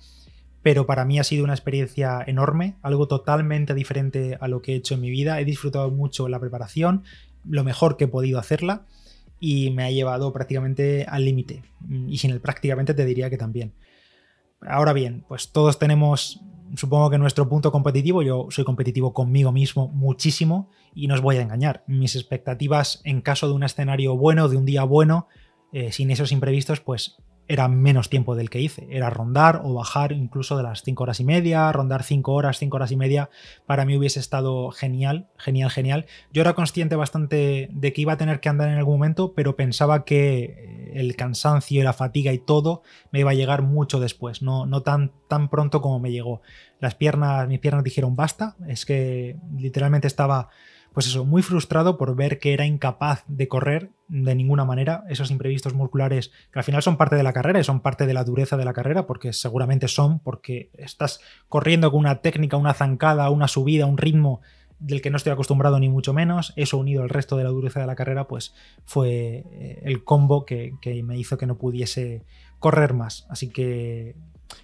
pero 0.67 0.85
para 0.85 1.05
mí 1.05 1.17
ha 1.17 1.23
sido 1.23 1.45
una 1.45 1.53
experiencia 1.53 2.21
enorme, 2.27 2.75
algo 2.81 3.07
totalmente 3.07 3.73
diferente 3.73 4.37
a 4.41 4.49
lo 4.49 4.61
que 4.61 4.73
he 4.73 4.75
hecho 4.75 4.95
en 4.95 4.99
mi 4.99 5.09
vida. 5.09 5.39
He 5.39 5.45
disfrutado 5.45 5.89
mucho 5.91 6.27
la 6.27 6.41
preparación, 6.41 7.03
lo 7.47 7.63
mejor 7.63 7.95
que 7.95 8.03
he 8.03 8.07
podido 8.09 8.37
hacerla 8.37 8.85
y 9.39 9.69
me 9.69 9.85
ha 9.85 9.91
llevado 9.91 10.33
prácticamente 10.33 11.05
al 11.07 11.23
límite. 11.23 11.63
Y 12.09 12.17
sin 12.17 12.31
el 12.31 12.41
prácticamente 12.41 12.93
te 12.93 13.05
diría 13.05 13.29
que 13.29 13.37
también. 13.37 13.71
Ahora 14.61 14.93
bien, 14.93 15.23
pues 15.27 15.51
todos 15.51 15.77
tenemos, 15.77 16.41
supongo 16.75 17.09
que 17.09 17.17
nuestro 17.17 17.47
punto 17.47 17.71
competitivo, 17.71 18.23
yo 18.23 18.47
soy 18.49 18.63
competitivo 18.63 19.13
conmigo 19.13 19.51
mismo 19.51 19.89
muchísimo 19.89 20.69
y 20.95 21.07
no 21.07 21.13
os 21.13 21.21
voy 21.21 21.37
a 21.37 21.41
engañar. 21.41 21.83
Mis 21.87 22.15
expectativas 22.15 23.01
en 23.03 23.21
caso 23.21 23.47
de 23.47 23.53
un 23.53 23.63
escenario 23.63 24.17
bueno, 24.17 24.49
de 24.49 24.57
un 24.57 24.65
día 24.65 24.83
bueno, 24.83 25.27
eh, 25.71 25.91
sin 25.91 26.11
esos 26.11 26.31
imprevistos, 26.31 26.79
pues 26.79 27.17
era 27.47 27.67
menos 27.67 28.09
tiempo 28.09 28.35
del 28.35 28.49
que 28.49 28.59
hice. 28.59 28.87
Era 28.89 29.09
rondar 29.09 29.61
o 29.63 29.73
bajar 29.73 30.11
incluso 30.11 30.57
de 30.57 30.63
las 30.63 30.83
5 30.83 31.03
horas 31.03 31.19
y 31.19 31.23
media, 31.23 31.71
rondar 31.71 32.03
5 32.03 32.33
horas, 32.33 32.57
5 32.57 32.75
horas 32.75 32.91
y 32.91 32.97
media. 32.97 33.29
Para 33.65 33.85
mí 33.85 33.95
hubiese 33.95 34.19
estado 34.19 34.71
genial, 34.71 35.27
genial, 35.37 35.69
genial. 35.69 36.05
Yo 36.31 36.41
era 36.41 36.53
consciente 36.53 36.95
bastante 36.95 37.69
de 37.71 37.93
que 37.93 38.01
iba 38.01 38.13
a 38.13 38.17
tener 38.17 38.39
que 38.39 38.49
andar 38.49 38.69
en 38.69 38.77
algún 38.77 38.95
momento, 38.95 39.33
pero 39.33 39.55
pensaba 39.55 40.03
que 40.03 40.43
eh, 40.43 40.91
el 40.95 41.15
cansancio 41.15 41.81
y 41.81 41.83
la 41.83 41.93
fatiga 41.93 42.33
y 42.33 42.39
todo 42.39 42.81
me 43.11 43.19
iba 43.19 43.31
a 43.31 43.35
llegar 43.35 43.61
mucho 43.61 43.99
después, 43.99 44.41
no, 44.41 44.65
no 44.65 44.81
tan, 44.81 45.11
tan 45.27 45.49
pronto 45.49 45.81
como 45.81 45.99
me 45.99 46.11
llegó. 46.11 46.41
Las 46.79 46.95
piernas, 46.95 47.47
mis 47.47 47.59
piernas 47.59 47.83
dijeron 47.83 48.15
basta, 48.15 48.55
es 48.67 48.85
que 48.85 49.37
literalmente 49.57 50.07
estaba 50.07 50.49
pues 50.97 51.05
eso, 51.05 51.25
muy 51.25 51.43
frustrado 51.43 51.95
por 51.95 52.15
ver 52.15 52.39
que 52.39 52.53
era 52.53 52.65
incapaz 52.65 53.23
de 53.27 53.47
correr 53.47 53.91
de 54.07 54.33
ninguna 54.33 54.65
manera 54.65 55.03
esos 55.09 55.29
imprevistos 55.29 55.75
musculares 55.75 56.31
que 56.51 56.57
al 56.57 56.65
final 56.65 56.81
son 56.81 56.97
parte 56.97 57.15
de 57.15 57.21
la 57.21 57.33
carrera 57.33 57.59
y 57.59 57.63
son 57.63 57.81
parte 57.81 58.07
de 58.07 58.15
la 58.15 58.23
dureza 58.23 58.57
de 58.57 58.65
la 58.65 58.73
carrera, 58.73 59.05
porque 59.05 59.31
seguramente 59.31 59.89
son, 59.89 60.17
porque 60.17 60.71
estás 60.75 61.19
corriendo 61.49 61.91
con 61.91 61.99
una 61.99 62.21
técnica, 62.21 62.57
una 62.57 62.73
zancada, 62.73 63.29
una 63.29 63.47
subida, 63.47 63.85
un 63.85 63.99
ritmo 63.99 64.41
del 64.79 65.03
que 65.03 65.11
no 65.11 65.17
estoy 65.17 65.33
acostumbrado 65.33 65.79
ni 65.79 65.87
mucho 65.87 66.13
menos, 66.13 66.53
eso 66.55 66.79
unido 66.79 67.03
al 67.03 67.09
resto 67.09 67.37
de 67.37 67.43
la 67.43 67.51
dureza 67.51 67.79
de 67.79 67.85
la 67.85 67.93
carrera, 67.93 68.27
pues 68.27 68.55
fue 68.83 69.43
eh, 69.51 69.81
el 69.83 70.03
combo 70.03 70.47
que, 70.47 70.73
que 70.81 71.03
me 71.03 71.15
hizo 71.15 71.37
que 71.37 71.45
no 71.45 71.59
pudiese 71.59 72.23
correr 72.57 72.95
más. 72.95 73.27
Así 73.29 73.49
que 73.49 74.15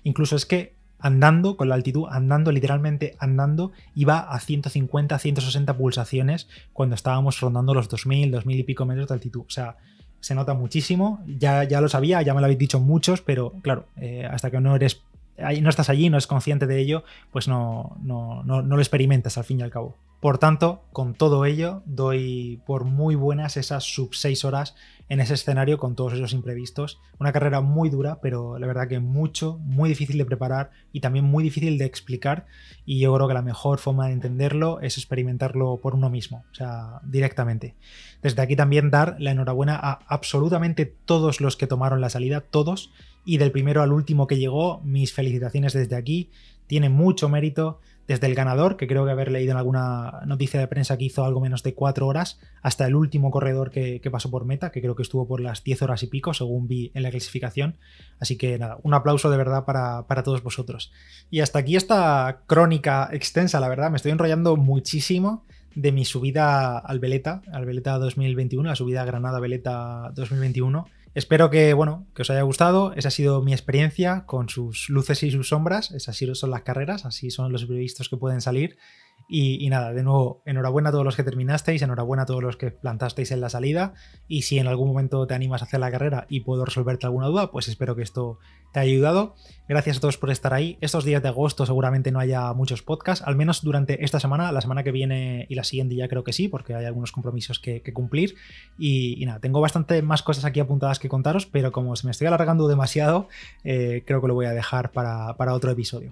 incluso 0.01 0.35
es 0.35 0.47
que 0.47 0.73
andando, 1.03 1.57
con 1.57 1.67
la 1.67 1.75
altitud, 1.75 2.05
andando, 2.09 2.51
literalmente 2.51 3.15
andando, 3.19 3.73
iba 3.93 4.19
a 4.19 4.39
150, 4.39 5.19
160 5.19 5.77
pulsaciones 5.77 6.47
cuando 6.71 6.95
estábamos 6.95 7.41
rondando 7.41 7.73
los 7.73 7.89
2000, 7.89 8.31
2000 8.31 8.59
y 8.59 8.63
pico 8.63 8.85
metros 8.85 9.09
de 9.09 9.13
altitud. 9.15 9.41
O 9.41 9.49
sea, 9.49 9.75
se 10.21 10.33
nota 10.33 10.53
muchísimo. 10.53 11.21
Ya, 11.27 11.65
ya 11.65 11.81
lo 11.81 11.89
sabía, 11.89 12.21
ya 12.21 12.33
me 12.33 12.39
lo 12.39 12.45
habéis 12.45 12.59
dicho 12.59 12.79
muchos, 12.79 13.21
pero 13.21 13.51
claro, 13.61 13.87
eh, 13.97 14.25
hasta 14.31 14.49
que 14.49 14.61
no 14.61 14.77
eres 14.77 15.03
no 15.37 15.69
estás 15.69 15.89
allí, 15.89 16.09
no 16.09 16.17
eres 16.17 16.27
consciente 16.27 16.67
de 16.67 16.79
ello, 16.79 17.03
pues 17.31 17.47
no, 17.47 17.97
no, 18.01 18.43
no, 18.43 18.61
lo 18.61 18.79
experimentas 18.79 19.37
al 19.37 19.43
fin 19.43 19.59
y 19.59 19.63
al 19.63 19.71
cabo. 19.71 19.97
Por 20.19 20.37
tanto, 20.37 20.83
con 20.93 21.15
todo 21.15 21.43
ello, 21.43 21.83
doy 21.85 22.61
por 22.65 22.85
muy 22.85 23.15
buenas 23.15 23.57
esas 23.57 23.83
sub 23.83 24.15
6 24.15 24.45
horas 24.45 24.73
en 25.09 25.19
ese 25.19 25.33
escenario 25.33 25.77
con 25.77 25.95
todos 25.95 26.13
esos 26.13 26.31
imprevistos. 26.31 27.01
Una 27.19 27.33
carrera 27.33 27.59
muy 27.59 27.89
dura, 27.89 28.19
pero 28.21 28.57
la 28.57 28.65
verdad 28.65 28.87
que 28.87 29.01
mucho, 29.01 29.57
muy 29.63 29.89
difícil 29.89 30.17
de 30.17 30.25
preparar 30.25 30.71
y 30.93 31.01
también 31.01 31.25
muy 31.25 31.43
difícil 31.43 31.77
de 31.77 31.83
explicar. 31.83 32.45
Y 32.85 32.99
yo 32.99 33.13
creo 33.13 33.27
que 33.27 33.33
la 33.33 33.41
mejor 33.41 33.79
forma 33.79 34.07
de 34.07 34.13
entenderlo 34.13 34.79
es 34.79 34.97
experimentarlo 34.97 35.81
por 35.81 35.93
uno 35.93 36.09
mismo, 36.09 36.45
o 36.53 36.55
sea, 36.55 37.01
directamente. 37.03 37.75
Desde 38.21 38.41
aquí 38.41 38.55
también 38.55 38.91
dar 38.91 39.17
la 39.19 39.31
enhorabuena 39.31 39.75
a 39.75 39.99
absolutamente 40.07 40.85
todos 40.85 41.41
los 41.41 41.57
que 41.57 41.67
tomaron 41.67 41.99
la 41.99 42.09
salida, 42.09 42.39
todos 42.39 42.93
y 43.25 43.38
del 43.38 43.51
primero 43.51 43.81
al 43.81 43.93
último 43.93 44.27
que 44.27 44.38
llegó, 44.38 44.81
mis 44.83 45.13
felicitaciones 45.13 45.73
desde 45.73 45.95
aquí. 45.95 46.29
Tiene 46.67 46.89
mucho 46.89 47.29
mérito 47.29 47.79
desde 48.07 48.27
el 48.27 48.36
ganador, 48.36 48.75
que 48.75 48.88
creo 48.88 49.05
que 49.05 49.12
haber 49.12 49.31
leído 49.31 49.51
en 49.51 49.57
alguna 49.57 50.21
noticia 50.25 50.59
de 50.59 50.67
prensa 50.67 50.97
que 50.97 51.05
hizo 51.05 51.23
algo 51.23 51.39
menos 51.39 51.63
de 51.63 51.73
cuatro 51.73 52.07
horas, 52.07 52.39
hasta 52.62 52.86
el 52.86 52.95
último 52.95 53.31
corredor 53.31 53.71
que, 53.71 54.01
pasó 54.12 54.29
por 54.29 54.45
meta, 54.45 54.71
que 54.71 54.81
creo 54.81 54.95
que 54.95 55.03
estuvo 55.03 55.25
por 55.27 55.39
las 55.39 55.63
10 55.63 55.83
horas 55.83 56.03
y 56.03 56.07
pico, 56.07 56.33
según 56.33 56.67
vi 56.67 56.91
en 56.93 57.03
la 57.03 57.12
clasificación. 57.12 57.77
Así 58.19 58.38
que 58.38 58.57
nada, 58.57 58.77
un 58.83 58.93
aplauso 58.93 59.29
de 59.29 59.38
verdad 59.38 59.63
para, 59.63 60.05
para 60.07 60.23
todos 60.23 60.43
vosotros. 60.43 60.91
Y 61.31 61.39
hasta 61.39 61.59
aquí 61.59 61.75
esta 61.75 62.41
crónica 62.45 63.09
extensa, 63.12 63.59
la 63.59 63.69
verdad, 63.69 63.89
me 63.89 63.97
estoy 63.97 64.12
enrollando 64.12 64.57
muchísimo 64.57 65.45
de 65.75 65.91
mi 65.91 66.05
subida 66.05 66.77
al 66.77 66.99
Veleta, 66.99 67.41
al 67.51 67.65
Veleta 67.65 67.97
2021, 67.97 68.69
la 68.69 68.75
subida 68.75 69.01
a 69.01 69.05
Granada 69.05 69.39
Veleta 69.39 70.12
2021 70.13 70.86
Espero 71.15 71.49
que, 71.49 71.73
bueno, 71.73 72.08
que 72.15 72.23
os 72.23 72.30
haya 72.30 72.41
gustado. 72.41 72.93
Esa 72.93 73.10
ha 73.10 73.12
sido 73.12 73.41
mi 73.41 73.54
experiencia 73.54 74.26
con 74.26 74.49
sus 74.49 74.89
luces 74.89 75.21
y 75.23 75.32
sus 75.32 75.49
sombras. 75.49 75.91
Esas 75.91 76.17
son 76.34 76.49
las 76.49 76.63
carreras, 76.63 77.06
así 77.06 77.30
son 77.30 77.52
los 77.52 77.62
imprevistos 77.62 78.10
que 78.10 78.17
pueden 78.17 78.41
salir. 78.41 78.78
Y, 79.27 79.69
nada, 79.69 79.93
de 79.93 80.03
nuevo, 80.03 80.41
enhorabuena 80.45 80.89
a 80.89 80.91
todos 80.91 81.05
los 81.05 81.15
que 81.15 81.23
terminasteis, 81.23 81.81
enhorabuena 81.81 82.23
a 82.23 82.25
todos 82.25 82.43
los 82.43 82.57
que 82.57 82.71
plantasteis 82.71 83.31
en 83.31 83.41
la 83.41 83.49
salida. 83.49 83.93
Y 84.27 84.43
si 84.43 84.59
en 84.59 84.67
algún 84.67 84.89
momento 84.89 85.25
te 85.25 85.33
animas 85.33 85.62
a 85.62 85.65
hacer 85.65 85.79
la 85.79 85.91
carrera 85.91 86.27
y 86.29 86.41
puedo 86.41 86.65
resolverte 86.65 87.05
alguna 87.05 87.27
duda, 87.27 87.49
pues 87.51 87.67
espero 87.67 87.95
que 87.95 88.03
esto 88.03 88.38
te 88.73 88.81
haya 88.81 88.91
ayudado. 88.91 89.36
Gracias 89.67 89.97
a 89.97 89.99
todos 90.01 90.17
por 90.17 90.29
estar 90.29 90.53
ahí. 90.53 90.77
Estos 90.81 91.05
días 91.05 91.23
de 91.23 91.29
agosto 91.29 91.65
seguramente 91.65 92.12
no 92.12 92.19
haya 92.19 92.51
muchos 92.53 92.83
podcasts, 92.83 93.25
al 93.25 93.36
menos 93.36 93.63
durante 93.63 94.03
esta 94.03 94.19
semana, 94.19 94.51
la 94.51 94.62
semana 94.62 94.83
que 94.83 94.91
viene 94.91 95.45
y 95.49 95.55
la 95.55 95.63
siguiente 95.63 95.95
ya 95.95 96.07
creo 96.07 96.23
que 96.23 96.33
sí, 96.33 96.47
porque 96.47 96.75
hay 96.75 96.86
algunos 96.86 97.12
compromisos 97.12 97.59
que, 97.59 97.81
cumplir. 97.93 98.36
Y, 98.77 99.23
nada, 99.25 99.39
tengo 99.39 99.62
bastante 99.62 100.01
más 100.01 100.21
cosas 100.21 100.45
aquí 100.45 100.59
apuntadas 100.59 100.99
que 100.99 101.09
contaros, 101.09 101.45
pero 101.45 101.71
como 101.71 101.95
se 101.95 102.07
me 102.07 102.12
estoy 102.12 102.27
alargando 102.27 102.67
demasiado, 102.67 103.29
eh, 103.63 104.03
creo 104.05 104.21
que 104.21 104.27
lo 104.27 104.33
voy 104.33 104.47
a 104.47 104.51
dejar 104.51 104.91
para 104.91 105.53
otro 105.53 105.71
episodio. 105.71 106.12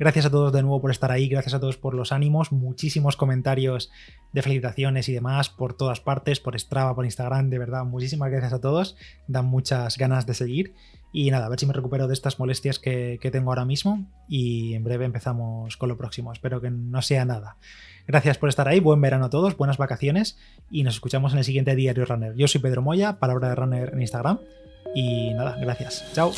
Gracias 0.00 0.24
a 0.24 0.30
todos 0.30 0.50
de 0.50 0.62
nuevo 0.62 0.80
por 0.80 0.90
estar 0.90 1.12
ahí, 1.12 1.28
gracias 1.28 1.52
a 1.52 1.60
todos 1.60 1.76
por 1.76 1.92
los 1.92 2.10
ánimos, 2.10 2.52
muchísimos 2.52 3.18
comentarios 3.18 3.90
de 4.32 4.40
felicitaciones 4.40 5.10
y 5.10 5.12
demás 5.12 5.50
por 5.50 5.74
todas 5.74 6.00
partes, 6.00 6.40
por 6.40 6.58
Strava, 6.58 6.94
por 6.94 7.04
Instagram, 7.04 7.50
de 7.50 7.58
verdad, 7.58 7.84
muchísimas 7.84 8.30
gracias 8.30 8.54
a 8.54 8.62
todos, 8.62 8.96
dan 9.28 9.44
muchas 9.44 9.98
ganas 9.98 10.24
de 10.24 10.32
seguir 10.32 10.74
y 11.12 11.30
nada, 11.30 11.44
a 11.44 11.48
ver 11.50 11.60
si 11.60 11.66
me 11.66 11.74
recupero 11.74 12.08
de 12.08 12.14
estas 12.14 12.38
molestias 12.38 12.78
que, 12.78 13.18
tengo 13.30 13.50
ahora 13.50 13.66
mismo 13.66 14.06
y 14.26 14.72
en 14.72 14.84
breve 14.84 15.04
empezamos 15.04 15.76
con 15.76 15.90
lo 15.90 15.98
próximo, 15.98 16.32
espero 16.32 16.62
que 16.62 16.70
no 16.70 17.02
sea 17.02 17.26
nada. 17.26 17.58
Gracias 18.06 18.38
por 18.38 18.48
estar 18.48 18.68
ahí, 18.68 18.80
buen 18.80 19.02
verano 19.02 19.26
a 19.26 19.30
todos, 19.30 19.54
buenas 19.58 19.76
vacaciones 19.76 20.38
y 20.70 20.82
nos 20.82 20.94
escuchamos 20.94 21.34
en 21.34 21.40
el 21.40 21.44
siguiente 21.44 21.76
Diario 21.76 22.06
Runner. 22.06 22.34
Yo 22.36 22.48
soy 22.48 22.62
Pedro 22.62 22.80
Moya, 22.80 23.18
palabra 23.18 23.50
de 23.50 23.54
Runner 23.54 23.90
en 23.92 24.00
Instagram 24.00 24.38
y 24.94 25.34
nada, 25.34 25.58
gracias. 25.60 26.10
Chao. 26.14 26.32